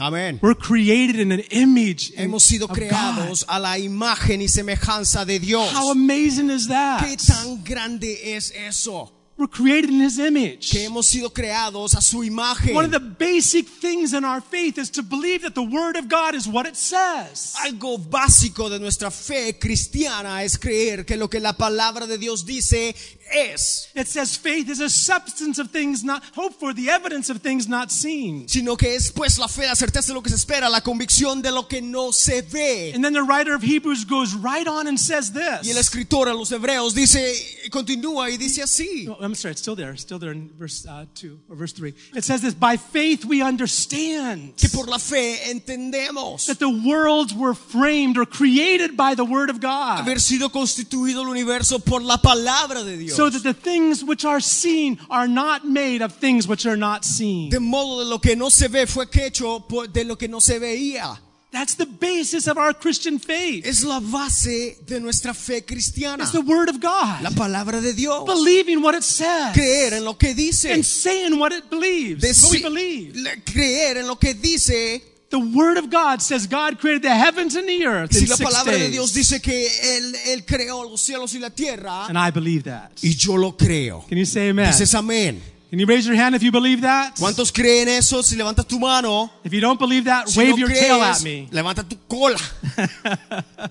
[0.00, 0.40] Amén.
[0.42, 2.78] We're created in an image Hemos sido of God.
[2.78, 5.72] creados a la imagen y semejanza de Dios.
[5.72, 7.00] How amazing is that?
[7.04, 9.12] ¿Qué tan grande es eso?
[9.36, 10.70] We're created in His image.
[10.70, 12.72] Que hemos sido creados a su imagen.
[12.74, 16.08] One of the basic things in our faith is to believe that the Word of
[16.08, 17.54] God is what it says.
[17.64, 22.44] Algo básico de nuestra fe cristiana es creer que lo que la palabra de Dios
[22.46, 22.94] dice
[23.32, 27.38] es, It says faith is a substance of things not hoped for, the evidence of
[27.40, 28.46] things not seen.
[28.48, 31.42] sino que es pues la fe, la certeza de lo que se espera, la convicción
[31.42, 32.92] de lo que no se ve.
[32.94, 35.76] And then the writer of Hebrews goes right on and says Y el this.
[35.76, 37.34] escritor a los hebreos dice,
[37.70, 39.06] continúa y dice así.
[39.06, 41.94] No, I'm sorry, it's still there, still there in verse uh, 2 or verse 3.
[42.14, 47.32] It says this By faith we understand Que por la fe entendemos that the worlds
[47.34, 50.04] were framed or created by the Word of God.
[50.04, 53.16] haber sido constituido el universo por la palabra de Dios.
[53.16, 57.04] So that the things which are seen are not made of things which are not
[57.04, 57.50] seen.
[57.50, 60.58] De modo de lo que no se ve fue hecho de lo que no se
[60.58, 61.18] veía.
[61.54, 63.64] That's the basis of our Christian faith.
[63.64, 66.24] Es la base de nuestra fe cristiana.
[66.24, 67.22] It's the Word of God.
[67.22, 68.24] La palabra de Dios.
[68.26, 70.72] Believing what it says Creer en lo que dice.
[70.72, 72.42] and saying what it believes.
[72.42, 73.14] What we believe.
[73.44, 75.00] creer en lo que dice.
[75.30, 78.72] The Word of God says God created the heavens and the earth Si la palabra
[78.72, 82.06] de Dios dice que él, él creó los cielos y la tierra.
[82.08, 82.90] And I believe that.
[83.00, 84.04] Y yo lo creo.
[84.08, 84.66] Can you say amen?
[84.66, 85.40] Dices amén.
[85.74, 87.16] Can you raise your hand if you believe that?
[87.16, 88.22] ¿Cuántos creen eso?
[88.22, 89.28] Si levantas tu mano.
[89.42, 91.48] If you don't believe that, Si wave no your tail at me.
[91.50, 92.38] levanta tu cola.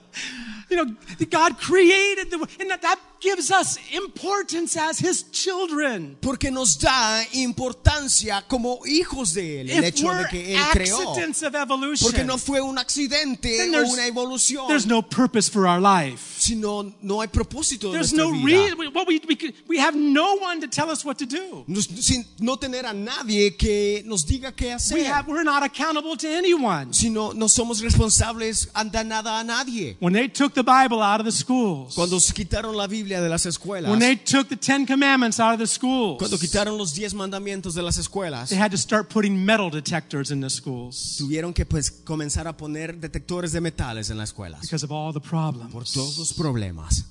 [0.69, 0.95] You know,
[1.29, 6.17] God created the world, and that, that gives us importance as His children.
[6.19, 9.69] Porque nos da importancia como hijos de Él.
[9.69, 11.09] El If hecho we're de que Él creó.
[11.11, 14.67] accidents of evolution, Porque no fue un accidente then o there's, una evolución.
[14.67, 16.32] there's no purpose for our life.
[16.43, 18.75] Sino no hay propósito de There's nuestra no vida.
[18.75, 18.93] reason.
[18.93, 21.63] What we, we, could- we have no one to tell us what to do.
[21.67, 25.05] Nos- sin no tener a nadie que nos diga qué We hacer.
[25.05, 26.91] have, we're not accountable to anyone.
[27.33, 29.95] No somos responsables anda nada a nadie.
[29.99, 33.29] When they took the Bible out of the schools, Cuando se quitaron la Biblia de
[33.29, 36.93] las escuelas, when they took the Ten Commandments out of the schools, cuando quitaron los
[36.93, 41.17] diez mandamientos de las escuelas, they had to start putting metal detectors in the schools
[41.17, 45.13] tuvieron que pues comenzar a poner detectores de metales en las escuelas because of all
[45.13, 45.93] the por problems.
[45.93, 47.05] todos los problemas.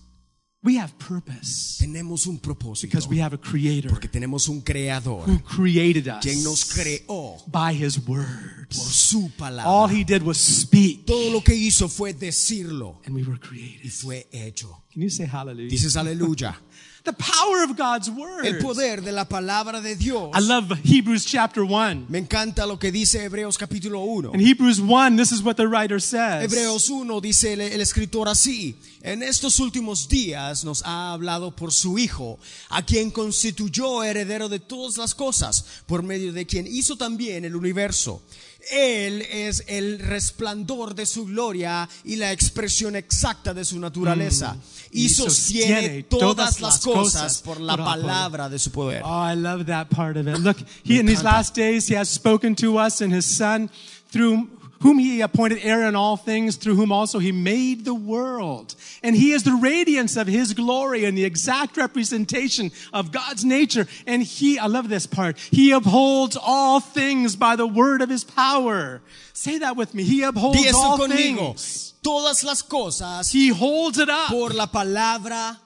[0.64, 5.28] We have purpose Tenemos un propósito because we have a creator porque tenemos un creador
[5.28, 8.24] who created us quien nos creó by his por
[8.70, 9.92] su All palabra.
[9.92, 13.90] he did was speak Todo lo que hizo fue decirlo and we were y created.
[13.90, 14.68] fue hecho.
[14.92, 15.68] Can you say hallelujah?
[15.68, 16.56] Dices aleluya.
[17.04, 18.60] The power of God's El word.
[18.60, 20.30] poder de la palabra de Dios.
[20.34, 22.06] I love Hebrews chapter 1.
[22.08, 24.34] Me encanta lo que dice Hebreos capítulo 1.
[24.34, 26.44] In Hebrews 1, this is what the writer says.
[26.44, 31.72] Hebreos 1 dice el, el escritor así, en estos últimos días nos ha hablado por
[31.72, 32.38] su Hijo,
[32.70, 37.56] a quien constituyó heredero de todas las cosas, por medio de quien hizo también el
[37.56, 38.22] universo.
[38.70, 44.56] Él es el resplandor de su gloria y la expresión exacta de su naturaleza.
[44.90, 49.02] Y Y sostiene sostiene todas las cosas por la palabra de su poder.
[49.04, 50.38] Oh, I love that part of it.
[50.40, 53.70] Look, he in these last days he has spoken to us and his son
[54.10, 54.48] through
[54.82, 58.74] whom he appointed heir in all things, through whom also he made the world.
[59.02, 63.86] And he is the radiance of his glory and the exact representation of God's nature.
[64.06, 68.24] And he, I love this part, he upholds all things by the word of his
[68.24, 69.00] power.
[69.32, 70.02] Say that with me.
[70.02, 71.52] He upholds all conmigo.
[71.52, 71.94] things.
[72.02, 75.56] Todas las cosas He holds it up por la palabra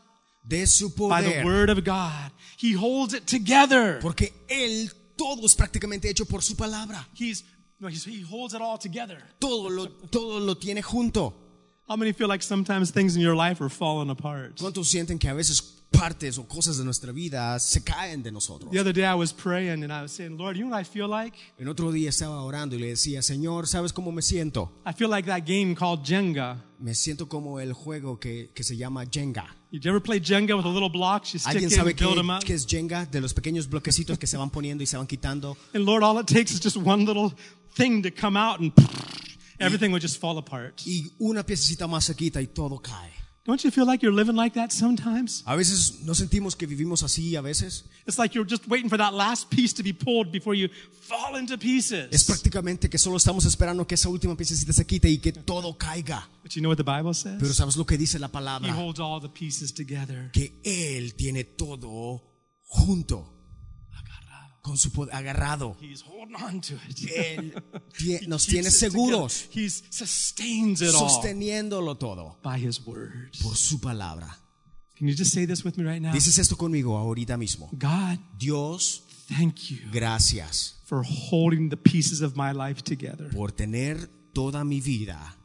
[0.46, 1.08] de su poder.
[1.08, 2.30] by the word of God.
[2.58, 3.98] He holds it together.
[4.00, 7.06] Porque Él, todo es prácticamente hecho por su palabra.
[7.14, 7.42] He's,
[7.80, 9.22] he holds it all together.
[9.38, 11.34] Todo lo, todo lo tiene junto.
[11.88, 14.56] How many feel like sometimes things in your life are falling apart?
[14.58, 15.62] ¿Cuántos sienten que a veces
[15.92, 18.72] partes o cosas de nuestra vida se caen de nosotros?
[18.72, 20.84] The other day I was praying and I was saying, Lord, you know what I
[20.84, 21.36] feel like?
[21.58, 24.72] En otro día estaba orando y le decía, Señor, ¿sabes cómo me siento?
[24.84, 26.60] I feel like that game called Jenga.
[26.80, 29.46] Me siento como el juego que, que se llama Jenga.
[29.70, 31.32] Did you ever play Jenga with the little blocks?
[31.32, 32.42] You stick ¿Alguien in sabe and qué, build them up.
[32.44, 33.06] qué es Jenga?
[33.06, 35.56] De los pequeños bloquecitos que se van poniendo y se van quitando.
[35.72, 37.32] And Lord, all it takes is just one little
[37.76, 38.72] thing to come out and
[39.60, 40.82] everything would just fall apart.
[40.86, 43.12] Y una piececita más se y todo cae.
[43.46, 45.44] Don't you feel like you're living like that sometimes?
[45.46, 47.84] A veces no sentimos que vivimos así, a veces.
[48.04, 50.68] It's like you're just waiting for that last piece to be pulled before you
[51.02, 52.24] fall into Es pieces.
[52.24, 56.28] prácticamente que solo estamos esperando que esa última piececita se quite y que todo caiga.
[56.42, 57.56] But you know what the Bible Pero says?
[57.56, 60.28] ¿sabes lo que dice la He holds all the pieces together.
[60.32, 62.22] Que Él tiene todo
[62.64, 63.35] junto,
[64.66, 65.76] con su poder agarrado.
[65.80, 67.62] Él
[68.26, 69.48] nos tiene seguros,
[69.90, 74.40] sosteniéndolo todo por su palabra.
[74.98, 77.70] Dices esto conmigo ahorita mismo.
[78.36, 79.04] Dios,
[79.92, 80.82] gracias
[83.32, 85.36] por tener toda mi vida.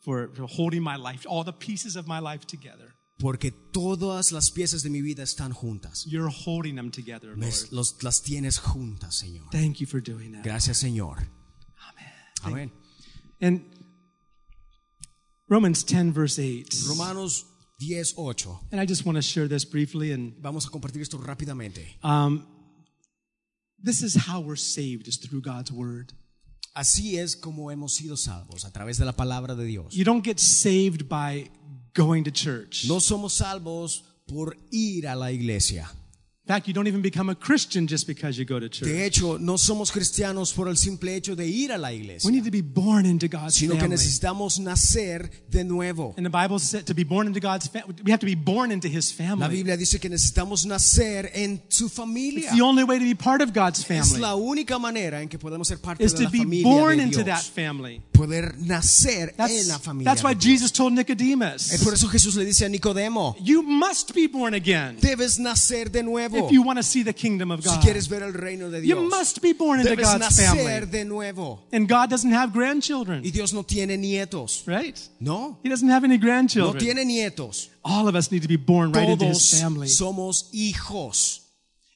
[0.00, 4.82] For holding my life, all the pieces of my life together porque todas las piezas
[4.82, 6.04] de mi vida están juntas.
[6.06, 7.72] You're holding them together, Lord.
[7.72, 9.48] los- las tienes juntas, Señor.
[9.50, 10.42] Thank you for doing that.
[10.44, 11.28] Gracias, Señor.
[12.42, 12.70] Amén.
[13.40, 13.62] And
[15.48, 16.66] Romans 10, verse 8.
[16.88, 17.46] Romanos
[17.78, 18.60] 10, 8.
[18.72, 20.12] And I just want to share this briefly.
[20.12, 21.98] And Vamos a compartir esto rápidamente.
[22.02, 22.46] um,
[23.82, 26.12] this is how we're saved, is through God's word.
[26.74, 29.94] Así es como hemos sido salvos, a través de la palabra de Dios.
[29.94, 31.50] You don't get saved by
[31.94, 32.84] going to church.
[32.88, 35.88] No somos salvos por ir a la iglesia.
[36.46, 38.86] In fact, you don't even become a Christian just because you go to church.
[38.86, 42.28] De hecho, no somos cristianos por el simple hecho de ir a la iglesia.
[42.28, 43.96] We need to be born into God's sino que family.
[43.96, 46.12] necesitamos nacer de nuevo.
[46.18, 48.72] And the Bible said to be born into God's family, we have to be born
[48.72, 49.40] into His family.
[49.40, 49.48] La.
[49.48, 52.48] Biblia dice que necesitamos nacer en su familia.
[52.48, 54.16] It's the only way to be part of God's family.
[54.16, 56.34] Es la única manera en que podemos ser parte is de Dios.
[56.34, 58.02] Is to be born into that family.
[58.14, 60.04] Poder nacer en That's, la familia.
[60.10, 60.34] that's why.
[60.34, 64.54] Jesus told Es Nicodemus, por eso Jesús le dice a Nicodemo, you must be born
[64.54, 66.46] again debes nacer de nuevo.
[66.46, 67.82] if you want to see the kingdom of Si God.
[67.82, 70.86] quieres ver el reino de You must be born into debes God's nacer family.
[70.90, 71.60] de nuevo.
[71.72, 74.62] And God doesn't have grandchildren, Y Dios no tiene nietos.
[74.66, 74.96] right?
[75.18, 76.78] No, He doesn't have any no grandchildren.
[76.78, 77.70] tiene nietos.
[77.84, 79.88] All of us need to be born right into His family.
[79.88, 81.40] somos hijos.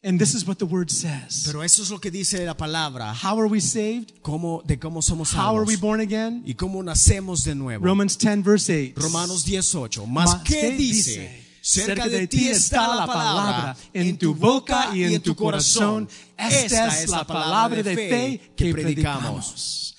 [0.09, 1.45] And this is what the word says.
[1.45, 4.23] Pero eso es lo que dice la palabra How are we saved?
[4.23, 6.43] cómo, de cómo somos How are we born again?
[6.47, 7.85] y cómo nacemos de nuevo.
[7.85, 9.03] Romans 10, verse 8.
[9.03, 10.07] Romanos 18.
[10.07, 15.05] Más Mas que que dice, cerca de ti está la palabra, en tu boca y
[15.05, 16.09] en tu corazón.
[16.39, 19.95] Esta es la palabra de fe que predicamos.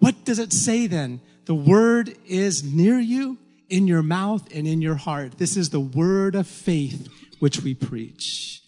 [0.00, 1.20] What does it say then?
[1.44, 3.38] The word is near you,
[3.68, 5.38] in your mouth and in your heart.
[5.38, 8.65] This is the word of faith which we preach.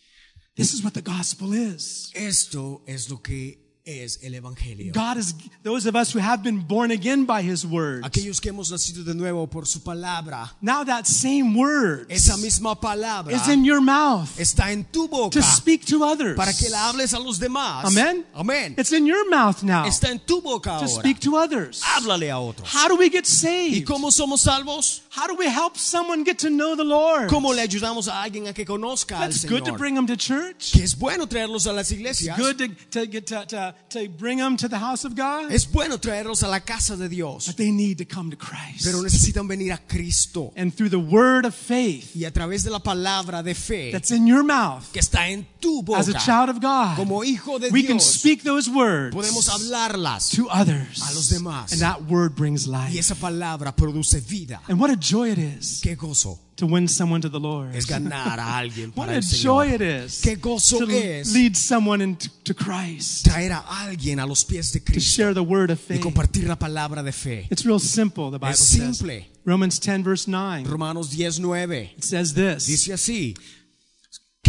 [0.58, 2.10] This is what the gospel is.
[2.16, 4.92] Esto es lo que es el evangelio.
[4.92, 8.04] God is, those of us who have been born again by his word.
[8.04, 12.78] Aquellos que hemos nacido de nuevo por su palabra, Now that same word esa misma
[12.78, 16.36] palabra is in your mouth está en tu boca to speak to others.
[16.36, 17.86] para que la hables a los demás.
[17.86, 18.24] Amen.
[18.34, 18.74] Amén.
[18.76, 21.82] It's in your mouth now Está en tu boca to speak to others.
[21.82, 22.68] Háblale a otros.
[22.68, 23.74] How do we get saved?
[23.74, 25.02] ¿Y cómo somos salvos?
[25.10, 27.28] How do we help someone get to know the Lord?
[27.28, 29.34] ¿Cómo le ayudamos a alguien a que conozca al Señor?
[29.34, 30.72] It's good to bring them to church.
[30.72, 32.36] Que es bueno traerlos a las It's iglesias.
[32.38, 35.50] good to, to, get to, to, to bring them to the house of God.
[35.50, 37.46] Es bueno traerlos a la casa de Dios.
[37.46, 38.84] But they need to come to Christ.
[38.84, 40.52] Pero necesitan venir a Cristo.
[40.56, 44.10] And through the word of faith Y a través de la palabra de fe that's
[44.10, 47.58] in your mouth que está en tu boca, as a child of God, como hijo
[47.58, 50.30] de we can speak those words podemos hablarlas.
[50.30, 51.02] to others.
[51.10, 51.72] a los demás.
[51.72, 52.92] And that word brings life.
[52.92, 54.60] Y esa palabra produce vida.
[54.68, 57.74] And what a joy it is Qué gozo to win someone to the Lord.
[57.74, 59.74] es ganar a alguien What a el joy Señor.
[59.74, 64.26] it is Qué gozo to es lead someone into to Christ, traer a alguien a
[64.26, 66.00] los pies de to Cristo share the word of y faith.
[66.02, 67.46] compartir la palabra de fe.
[67.50, 68.98] It's real simple, the Bible Es says.
[68.98, 69.24] simple.
[69.44, 70.64] Romans 10, verse 9.
[70.66, 73.34] Romanos 19 It says this dice así: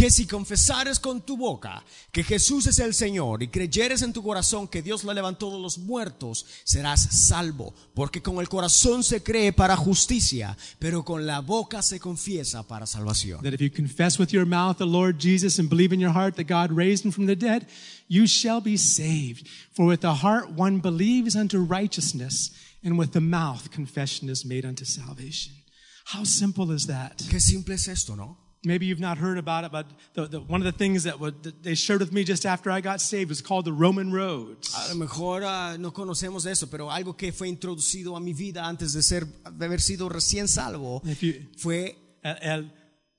[0.00, 4.22] que si confesares con tu boca que Jesús es el Señor y creyeres en tu
[4.22, 7.74] corazón que Dios le levantó de los muertos, serás salvo.
[7.92, 12.86] Porque con el corazón se cree para justicia, pero con la boca se confiesa para
[12.86, 13.42] salvación.
[13.42, 16.36] That if you confess with your mouth the Lord Jesus and believe in your heart
[16.36, 17.66] that God raised him from the dead,
[18.08, 19.48] you shall be saved.
[19.74, 24.64] For with the heart one believes unto righteousness, and with the mouth confession is made
[24.64, 25.52] unto salvation.
[26.06, 27.18] How simple is that?
[27.28, 28.49] Qué simple es esto, ¿no?
[28.62, 31.42] Maybe you've not heard about it, but the, the, one of the things that, would,
[31.44, 34.74] that they shared with me just after I got saved was called the Roman roads.
[34.74, 38.66] A lo mejor ah, no conocemos eso, pero algo que fue introducido a mi vida
[38.66, 42.72] antes de ser de haber sido recién salvo you, fue el, el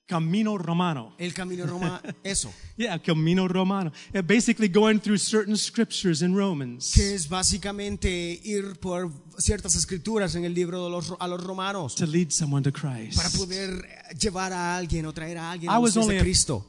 [0.08, 1.16] Camino Romano.
[1.18, 2.02] el camino Roma.
[2.24, 3.92] Eso, Yeah, Camino Romano.
[4.26, 8.10] Basically going through certain scriptures in Romans que es básicamente
[8.44, 12.62] ir por ciertas escrituras en el libro de los, a los romanos to lead someone
[12.64, 13.16] to Christ.
[13.16, 13.88] para poder
[14.20, 16.66] llevar a alguien o traer a alguien I a was only de a- Cristo.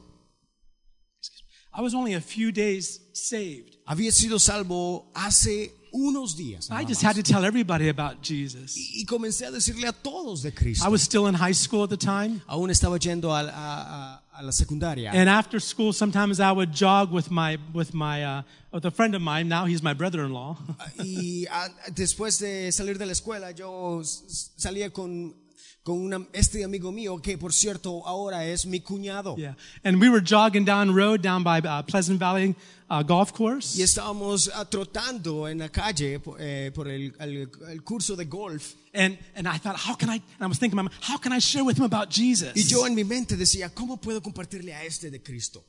[1.75, 3.75] I was only a few days saved.
[3.87, 6.69] Había sido salvo hace unos días.
[6.71, 8.75] I just had to tell everybody about Jesus.
[8.75, 10.83] Y y comencé a decirle a todos de Cristo.
[10.85, 12.41] I was still in high school at the time.
[12.47, 15.11] Aún estaba yendo a, a- a- a la secundaria.
[15.13, 18.41] And after school, sometimes I would jog with my, with my, uh,
[18.71, 19.47] with a friend of mine.
[19.47, 20.57] Now he's my brother-in-law.
[21.03, 21.45] Y
[21.93, 25.35] después de salir de la escuela, yo salía con,
[25.83, 29.35] con una- este amigo mío, que por cierto ahora es mi cuñado.
[29.37, 29.55] yeah.
[29.83, 32.55] And we were jogging down road down by uh, Pleasant Valley
[32.89, 33.77] uh, Golf Course.
[33.77, 38.75] Y estábamos ah, trotando en la calle eh, por el, el- el curso de golf.
[38.93, 41.63] And, and I thought, how can I, and I was thinking, how can I share
[41.65, 42.53] with him about Jesus?
[42.55, 45.65] Y yo en mi mente decía, ¿cómo puedo compartirle a este de Cristo?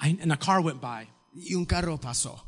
[0.00, 1.06] I, and a car went by.
[1.34, 2.40] Y un carro pasó.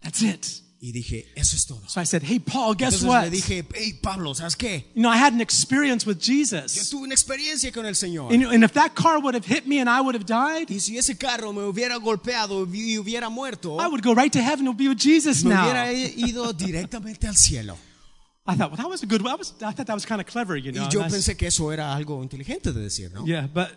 [0.00, 0.46] That's it.
[0.84, 1.80] Y dije, eso es todo.
[1.88, 3.22] So I said, hey, Paul, guess Entonces what?
[3.22, 4.84] le dije, hey Pablo, ¿sabes qué?
[4.96, 6.90] You know, I had an experience with Yo Jesus.
[6.90, 8.32] tuve una experiencia con el Señor.
[8.32, 10.80] And, and if that car would have hit me and I would have died, Y
[10.80, 14.66] si ese carro me hubiera golpeado y hubiera muerto, I would go right to heaven
[14.66, 15.62] and be with Jesus me now.
[15.66, 17.76] hubiera ido directamente al cielo.
[18.44, 19.24] I thought, well, that was a good.
[19.24, 19.54] I was.
[19.62, 20.82] I thought that was kind of clever, you know.
[20.82, 23.24] Y yo and I s- pensé que eso era algo inteligente de decir, ¿no?
[23.24, 23.68] yeah, but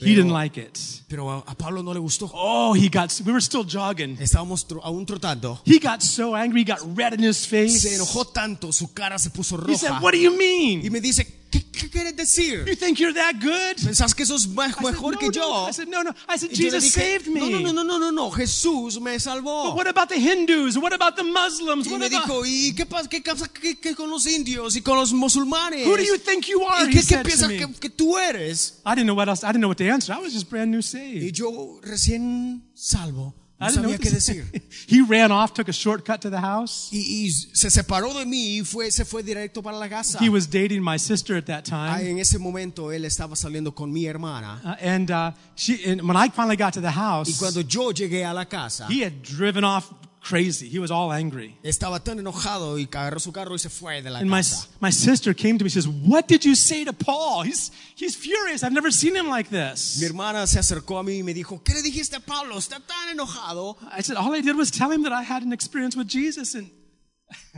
[0.00, 0.78] he didn't like it.
[1.08, 2.30] Pero a, Pablo no le gustó.
[2.32, 3.12] Oh, he got.
[3.24, 4.16] We were still jogging.
[4.20, 5.60] Estábamos tro- aún trotando.
[5.64, 6.60] He got so angry.
[6.60, 7.94] He got red in his Se face.
[7.94, 10.36] enojó tanto, su cara se puso He said, "What do you Y
[10.80, 10.92] mean?
[10.92, 12.64] me dice, ¿qué, qué quieres decir?
[12.66, 15.32] You think you're that good?" ¿Pensás que sos me- I said, mejor no, que no.
[15.32, 15.68] yo?
[15.68, 18.30] I said, "No, no." I said, "Jesus saved me." No, no, no, no, no, no,
[18.30, 19.74] Jesús me But salvó.
[19.74, 20.76] what about the Hindus?
[20.78, 21.86] What about the Muslims?
[21.86, 24.76] Y What me about dijo, ¿y qué pasa qué, pasa- qué- qué con los indios
[24.76, 25.86] y con los musulmanes?
[25.86, 26.84] who do you think you are?
[26.84, 27.58] ¿Y He qué, qué said to piensas me.
[27.58, 28.80] que, que tú eres?
[28.86, 29.42] I didn't know what else.
[29.44, 30.12] I didn't know what to answer.
[30.14, 31.32] I was just brand new Y saved.
[31.34, 33.34] yo recién salvo,
[33.68, 34.44] no know sabía what qué to decir.
[34.50, 34.62] say.
[34.88, 36.88] he ran off, took a shortcut to the house.
[36.92, 40.18] Y, y se separó de mí y fue, se fue directo para la casa.
[40.20, 42.10] He was dating my sister at that Ah, time.
[42.10, 44.60] en ese momento él estaba saliendo con mi hermana.
[44.64, 47.92] Uh, and uh, she, and when I finally got to the Y house, cuando yo
[47.92, 49.92] llegué a la casa, he had driven off
[50.22, 50.68] crazy.
[50.68, 51.56] He was all angry.
[51.62, 54.68] estaba tan enojado y agarró su carro y se fue de la And my, casa.
[54.80, 55.70] my sister came to me.
[55.70, 57.44] She says, "What did you say to Paul?
[57.44, 58.62] He's he's furious.
[58.62, 61.62] I've never seen him like Mi this." hermana se acercó a mí y me dijo,
[61.64, 62.58] ¿qué le dijiste a Pablo?
[62.58, 63.76] Está tan enojado.
[63.96, 66.54] I said, "All I did was tell him that I had an experience with Jesus."
[66.54, 66.70] And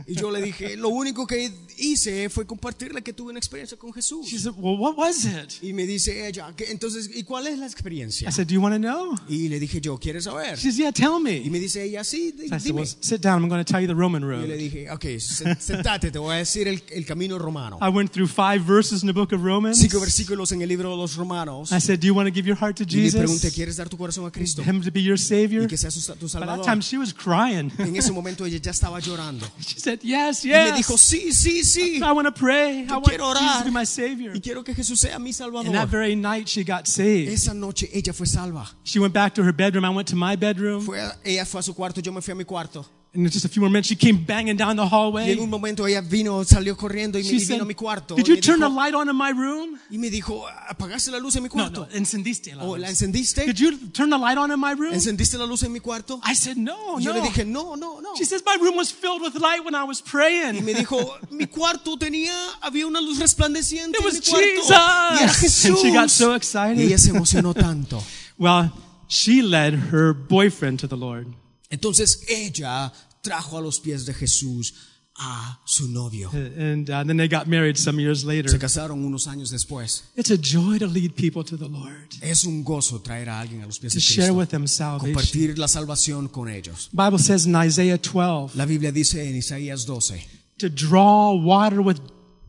[0.07, 3.93] Y yo le dije, lo único que hice fue compartirle que tuve una experiencia con
[3.93, 4.27] Jesús.
[4.27, 7.59] she said, "Well, what was it?" Y me dice ella, "¿Qué- entonces, ¿y cuál es
[7.59, 8.27] la experiencia?
[8.27, 10.55] I said, "Do you want to know?" Y le dije yo, ¿quieres saber?
[10.57, 12.81] She says, "Yeah, tell Y me." me dice ella, sí, di- So I said, dime.
[12.81, 13.43] "Well, sit down.
[13.43, 16.17] I'm going to tell you the Roman Yo le road." dije, ok, se- sentate, te
[16.19, 17.77] voy a decir el, el camino romano.
[17.81, 19.77] I went through five verses in the book of Romans.
[19.79, 21.71] Cinco versículos en el libro de los romanos.
[21.71, 23.53] I said, "Do you want to give your heart to Y le pregunté, Jesus?
[23.53, 24.63] ¿quieres dar tu corazón a Cristo?
[24.63, 26.65] Him to be your Savior?" Y que sea su- tu By that salvador.
[26.65, 27.71] time, she was crying.
[27.77, 29.45] En ese momento ella ya estaba llorando.
[29.59, 30.45] she said, "Yes, yes.
[30.45, 31.97] Y me yes." dijo, sí, sí, sí.
[32.01, 32.79] I want to pray.
[32.81, 33.65] I Yo want quiero Jesus to orar.
[33.65, 34.33] be my Savior.
[34.35, 35.85] Y quiero que Jesús sea mi And that salvador.
[35.87, 37.29] very night, she got saved.
[37.31, 38.67] Esa noche ella fue salva.
[38.83, 39.85] She went back to her bedroom.
[39.85, 40.81] I went to my bedroom.
[40.85, 42.85] Fue ella fue a su cuarto, yo me fui a mi cuarto.
[43.15, 45.31] And in just a few more minutes, she came banging down the Y hallway.
[45.33, 47.75] en un momento ella vino, salió corriendo y me She y said, vino a mi
[47.75, 48.15] cuarto.
[48.15, 49.77] Did you turn the light on in my room?
[49.91, 51.81] Y me dijo, ¿apagaste la luz en mi cuarto?
[51.81, 53.45] no, no, encendiste la oh, ¿O la encendiste?
[53.45, 54.95] Did you turn the light on in my room?
[54.95, 56.19] ¿Encendiste la luz en mi cuarto?
[56.25, 58.15] I said, No, Y yo le dije, no, no, no.
[58.17, 60.65] She says, My room was filled with light when I was Y praying.
[60.65, 60.97] me dijo,
[61.29, 64.47] mi cuarto tenía, había una luz resplandeciente It en was mi cuarto.
[64.47, 64.69] Jesus.
[64.71, 66.79] Y era And she got so excited.
[66.79, 68.01] Y ella se emocionó tanto.
[68.39, 68.71] Well,
[69.07, 71.27] she led her boyfriend to the Lord.
[71.73, 74.73] Entonces ella trajo a los pies de Jesús
[75.15, 76.29] a su novio.
[76.31, 78.49] And uh, then they got married some years later.
[78.49, 80.03] Se casaron unos años después.
[80.15, 83.61] It's a joy to lead people to the Lord, Es un gozo traer a alguien
[83.63, 84.33] a los pies to de share Cristo.
[84.39, 85.13] with them salvation.
[85.15, 86.89] Compartir la salvación con ellos.
[86.93, 90.25] Bible says in Isaiah 12 La Biblia dice en Isaías 12,
[90.59, 91.99] to draw water with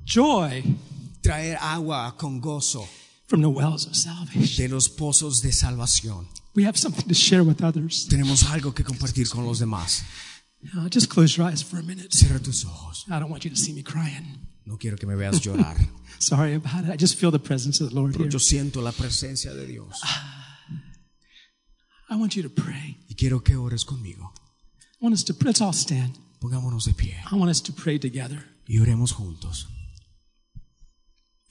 [0.05, 0.63] joy
[1.23, 2.87] traer agua con gozo.
[3.27, 4.57] from the wells of salvation.
[4.57, 6.27] de los pozos de salvación.
[6.55, 8.07] We have something to share with others.
[8.09, 10.05] Tenemos algo que compartir con los demás.
[10.77, 12.09] Uh, just close your eyes for a minute.
[12.13, 13.05] Cierra tus ojos.
[13.09, 14.47] I don't want you to see me crying.
[14.65, 15.77] No quiero que me veas llorar.
[16.21, 16.91] Sorry about it.
[16.91, 18.31] I just feel the presence of the Lord Pero here.
[18.33, 20.01] yo siento la presencia de Dios.
[22.09, 22.99] I want you to pray.
[23.09, 24.33] Y quiero que ores conmigo.
[25.01, 26.17] I want us to let's all stand.
[26.41, 28.45] Pongámonos de pie I want us to pray together.
[28.67, 29.69] y oremos juntos.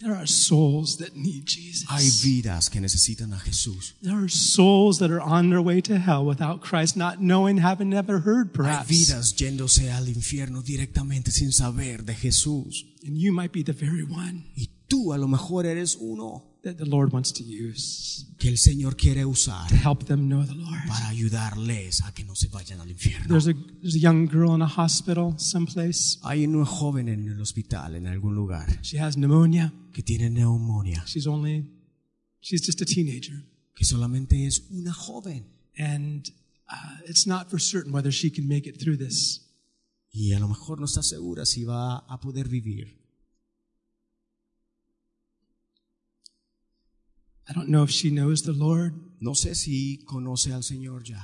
[0.03, 1.87] There are souls that need Jesus.
[1.89, 3.93] Hay vidas que necesitan a Jesús.
[4.01, 7.89] There are souls that are on their way to hell without Christ, not knowing, having
[7.89, 8.89] never heard, Hay perhaps.
[8.89, 12.83] vidas yéndose al infierno directamente sin saber de Jesús.
[13.05, 16.77] And you might be the very one Y tú a lo mejor eres uno that
[16.77, 20.53] the Lord wants to use que el Señor quiere usar to help them know the
[20.55, 20.79] Lord.
[20.87, 23.27] para ayudarles a que no se vayan al infierno.
[23.27, 26.19] There's a, there's a young girl in a hospital someplace.
[26.23, 29.73] Hay una joven en el hospital en algún lugar She has pneumonia.
[29.93, 31.69] que tiene neumonía, She's only,
[32.41, 33.43] she's just a teenager.
[33.75, 35.45] que solamente es una joven.
[35.77, 36.29] And
[36.69, 39.41] uh, it's not for certain whether she can make it through this.
[40.11, 43.02] Y a lo mejor no está segura si va a poder vivir.
[47.49, 48.93] I don't know if she knows the Lord.
[49.19, 51.23] No sé si conoce al Señor ya,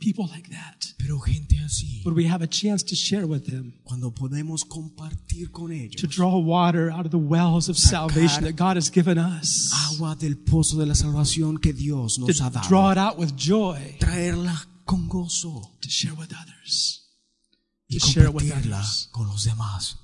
[0.00, 0.94] People like that.
[0.96, 3.72] pero gente así, Would we have a chance to share with them?
[3.82, 6.00] cuando podemos compartir con ellos.
[6.00, 9.72] To draw water out of the wells of salvation that God has given us.
[9.90, 13.34] agua del pozo de la salvación que Dios To nos ha draw it out with
[13.36, 13.96] joy.
[13.98, 14.54] traerla
[14.86, 17.02] con gozo To share with others.
[17.90, 19.08] y To share it with compartirla others.
[19.10, 19.96] con los demás.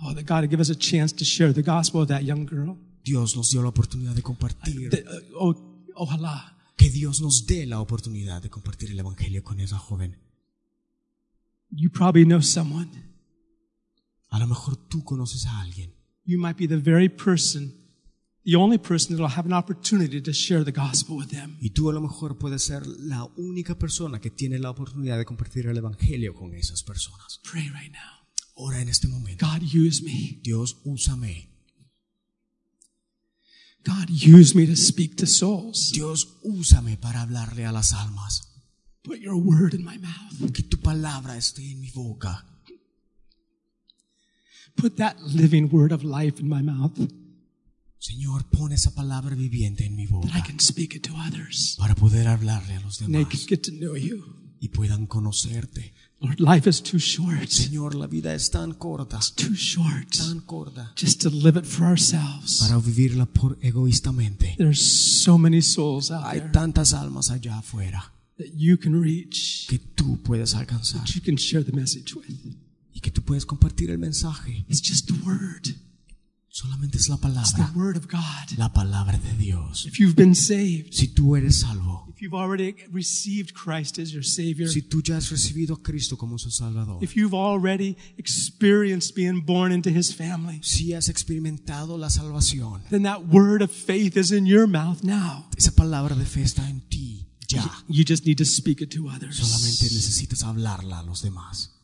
[0.00, 2.44] Oh, that God would give us a chance to share the gospel of that young
[2.44, 2.76] girl.
[3.04, 6.56] Dios nos dio la oportunidad de compartir, That, uh, oh, ojalá.
[6.76, 10.16] que Dios nos dé la oportunidad de compartir el Evangelio con esa joven.
[11.70, 12.90] You probably know someone.
[14.30, 15.94] A lo mejor tú conoces a alguien
[16.24, 17.74] You might be the very person,
[18.44, 21.56] the only person that will have an opportunity to share the gospel with them.
[21.60, 25.24] y tú a lo mejor puedes ser la única persona que tiene la oportunidad de
[25.24, 27.40] compartir el Evangelio con esas personas.
[27.50, 28.26] Pray right now.
[28.56, 29.46] Ora en este momento.
[29.46, 30.40] God, use me.
[30.42, 31.48] Dios, úsame.
[33.88, 35.90] God, use me to speak to souls.
[35.92, 38.42] Dios, úsame para hablarle a las almas.
[39.02, 40.52] Put your word in my mouth.
[40.52, 42.44] Que tu palabra esté en mi boca.
[44.76, 46.96] Put that living word of life in my mouth
[47.98, 51.74] Señor, pon esa palabra viviente en mi that I boca can speak it to others.
[51.78, 54.24] para poder hablarle a los And they demás can get to know you.
[54.60, 55.92] y puedan conocerte.
[56.20, 57.48] Lord, life is too short.
[57.48, 61.64] Señor, la vida es tan corta, It's Too short tan corta, just to live it
[61.64, 62.58] for ourselves.
[62.60, 64.54] para vivirla por egoístamente.
[64.58, 69.66] There's so many souls out Hay there tantas almas allá afuera that you can reach,
[69.68, 72.26] que tú puedes alcanzar that you can share the message with.
[72.92, 74.64] y que tú puedes compartir el mensaje.
[74.68, 75.68] It's just the word.
[76.50, 78.56] Solamente es la It's the palabra, word of God.
[78.58, 79.84] la palabra de Dios.
[79.86, 84.24] If you've been saved, Si tú eres salvo, if you've already received Christ as your
[84.24, 89.14] Savior, si tú ya has recibido a Cristo como su Salvador, if you've already experienced
[89.14, 94.16] being born into His family, si has experimentado la salvación, then that word of faith
[94.16, 95.46] is in your mouth now.
[95.56, 97.62] esa palabra de fe está en ti ya.
[97.88, 99.36] You just need to speak it to others.
[99.36, 101.74] Solamente necesitas hablarla a los demás.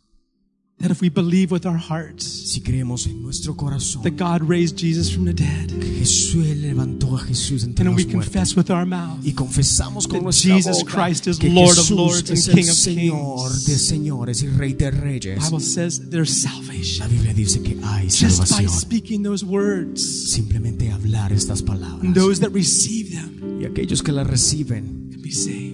[0.80, 4.76] That if we believe with our hearts Si creemos en nuestro corazón that God raised
[4.76, 8.56] Jesus from the dead, que Jesús levantó a Jesús entre and we los muertos confess
[8.56, 11.84] with our mouth y confesamos con that nuestra Jesus boca Christ is que Lord of
[11.84, 13.64] Jesús lords and es King el of Señor kings.
[13.66, 15.38] de señores y Rey de reyes.
[15.38, 20.02] The Bible says there's La salvation Biblia dice que hay just by speaking those words.
[20.32, 25.22] Simplemente hablar estas And palabras those that receive them y aquellos que las reciben can
[25.22, 25.73] be saved.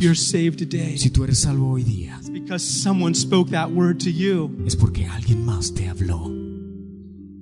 [0.00, 0.30] Pueden ser salvos.
[0.30, 3.70] If you're saved today, Si tú eres salvo hoy día it's because someone spoke that
[3.70, 4.50] word to you.
[4.66, 6.26] es porque alguien más te habló.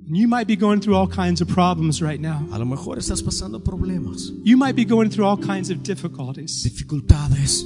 [0.07, 2.43] And you might be going through all kinds of problems right now.
[2.51, 6.63] A lo mejor estás pasando problemas, You might be going through all kinds of difficulties,
[6.63, 7.63] dificultades,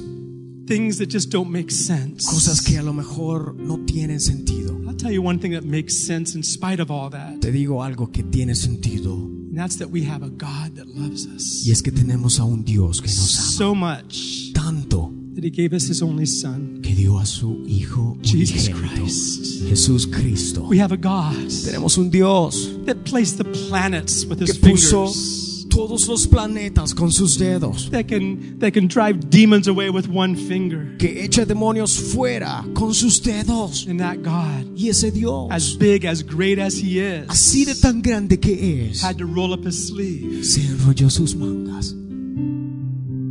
[0.66, 2.26] things that just don't make sense.
[2.26, 4.78] cosas que a lo mejor no tienen sentido.
[4.86, 7.82] I'll tell you one thing that makes sense in spite of all that, Te digo
[7.82, 9.16] algo que tiene sentido
[9.54, 12.44] and that's that we have a God that loves us y es que tenemos a
[12.44, 16.80] un Dios que nos ama so much tanto that He gave us His only Son,
[16.82, 19.62] que dio a su Hijo Jesus unigénito, Christ.
[19.68, 20.66] Jesús Cristo.
[20.68, 25.06] We have a God Tenemos un Dios that placed the planets with que His puso
[25.06, 25.53] fingers.
[25.74, 30.36] Todos los planetas con sus dedos, That can, that can drive demons away with one
[30.36, 30.96] finger.
[30.98, 33.86] que echa demonios fuera con sus dedos.
[33.88, 37.74] And that God, Y ese Dios, as big, as great as He is, así de
[37.74, 41.94] tan grande que es, had to roll up His sleeve se enrolló sus mangas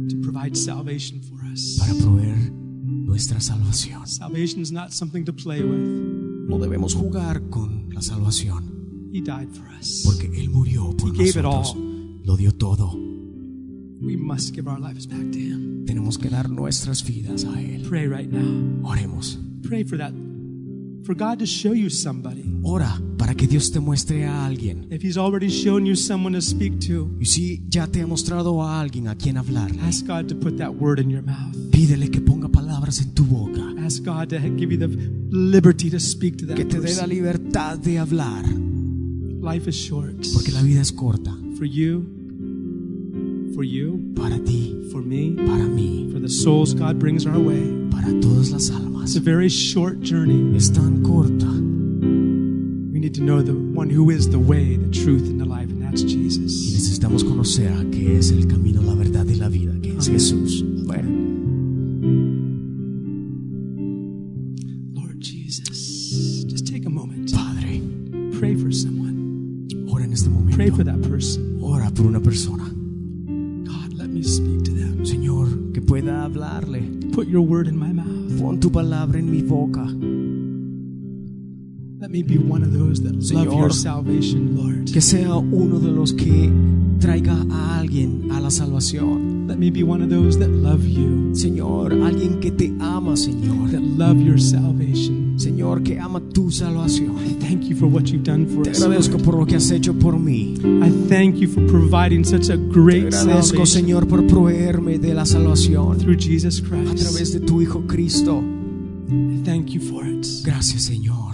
[0.10, 1.78] to provide salvation for us.
[1.80, 4.06] para proveer nuestra salvación.
[4.08, 5.80] Salvation is not something to play with.
[6.50, 9.10] No debemos jugar con la salvación.
[9.14, 10.02] He died for us.
[10.04, 11.76] porque Él murió por He gave it all.
[12.24, 12.94] Lo dio todo.
[14.02, 15.86] We must give our lives back to Him.
[15.86, 17.84] Tenemos que dar nuestras vidas a Él.
[17.88, 18.88] Pray right now.
[18.90, 19.40] Oremos.
[19.62, 20.14] Pray for that,
[21.06, 22.44] for God to show you somebody.
[22.64, 24.88] Ora para que Dios te muestre a alguien.
[24.92, 28.62] If He's already shown you someone to speak to, Y si ya te ha mostrado
[28.62, 31.56] a alguien a quien hablarle, ask God to put that word in your mouth.
[31.72, 34.88] pídele que ponga palabras en tu boca, Ask God to give you the
[35.32, 38.46] liberty to speak to que that te dé la libertad de hablar,
[39.42, 40.26] Life is short.
[40.34, 41.38] porque la vida es corta.
[41.58, 42.06] For you,
[43.56, 47.62] for you, Para ti, for me, para mí, for the souls God brings our way.
[47.92, 48.70] para todas las
[49.04, 50.56] It's a very short journey.
[50.58, 51.48] Es tan corta.
[52.92, 55.70] We need to know the one who is the way, the truth, and the life,
[55.70, 56.74] and that's Y Jesus.
[56.74, 60.64] necesitamos conocer a que es el camino, la verdad y la vida, que es Jesús.
[60.88, 61.04] Amén.
[64.94, 67.32] Lord Jesus, just take a moment.
[67.34, 67.82] Padre,
[68.40, 69.68] Pray for someone.
[69.92, 71.02] ora en este Pray for that
[71.96, 72.64] por una persona.
[72.64, 75.06] God, let me speak to them.
[75.06, 76.82] Señor, que pueda hablarle.
[77.14, 78.40] Put your word in my mouth.
[78.40, 79.86] Pon tu palabra en mi boca.
[82.00, 83.58] Let me be one of those that love Señor.
[83.58, 84.92] your salvation, Lord.
[84.92, 86.52] Que sea uno de los que
[87.00, 89.48] traiga a alguien a la salvación.
[89.48, 93.72] Let me be one of those that love you, Señor, alguien que te ama, Señor.
[93.72, 95.23] that love your salvation.
[95.44, 97.16] Señor, que ama tu salvación.
[97.40, 98.82] Thank you for what you've done for Te us.
[98.82, 99.24] agradezco Lord.
[99.26, 100.56] por lo que has hecho por mí.
[100.64, 105.14] I thank you for providing such a Te great agradezco, salvation Señor, por proveerme de
[105.14, 106.98] la salvación through Jesus a Christ.
[107.04, 108.42] través de tu Hijo Cristo.
[109.46, 110.26] Thank you for it.
[110.44, 111.34] Gracias, Señor.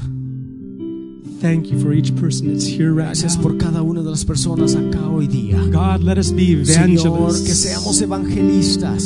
[1.41, 3.43] Thank you for each person that's here right Gracias now.
[3.43, 5.57] por cada una de las personas acá hoy día.
[5.71, 7.59] God, let us be Señor, que evangelists.
[7.63, 9.03] seamos evangelistas.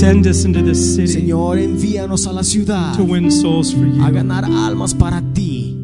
[0.00, 4.02] Send us into the city Señor, envíanos a la ciudad to win souls for you.
[4.04, 5.74] a ganar almas para ti.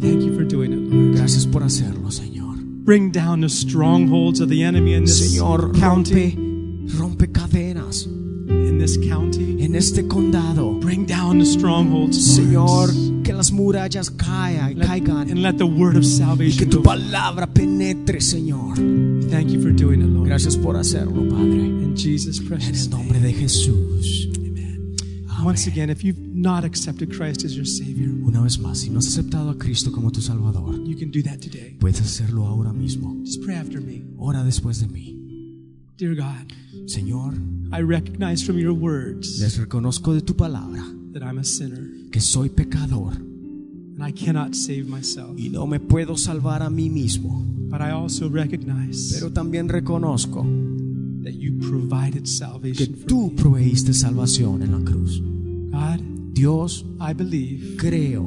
[0.00, 1.16] Thank you for doing it, Lord.
[1.16, 2.58] Gracias por hacerlo, Señor.
[2.84, 6.34] Bring down the strongholds of the enemy in this Señor, county.
[6.36, 9.56] rompe, rompe cadenas In this county.
[9.64, 10.78] en este condado.
[10.80, 12.18] Bring down the strongholds.
[12.36, 12.90] Señor,
[13.24, 17.46] que las murallas caigan, caigan and let the word of y que salvation tu palabra
[17.52, 18.76] penetre, Señor.
[19.30, 20.28] Thank you for doing it, Lord.
[20.28, 21.66] Gracias por hacerlo, Padre.
[21.66, 23.02] In Jesus' En precious el name.
[23.02, 24.28] nombre de Jesús.
[24.36, 24.94] Amen.
[25.44, 28.98] Once again, if you've not accepted Christ as your Savior, Una vez más, si no
[29.00, 31.76] has aceptado a Cristo como tu Salvador, you can do that today.
[31.80, 33.16] puedes hacerlo ahora mismo.
[33.24, 34.04] Just pray after me.
[34.18, 35.18] Ora después de mí.
[35.96, 36.52] Dear God,
[36.86, 37.34] Señor,
[37.72, 40.82] I recognize from your words les reconozco de tu palabra
[41.14, 45.38] that I'm a sinner que soy pecador and I cannot save myself.
[45.38, 47.42] y no me puedo salvar a mí mismo.
[47.70, 50.42] But I also recognize Pero también reconozco
[51.22, 53.36] that you provided que salvation for tú me.
[53.36, 55.20] proveíste salvación en la cruz.
[55.72, 56.00] God,
[56.34, 58.22] Dios, I believe creo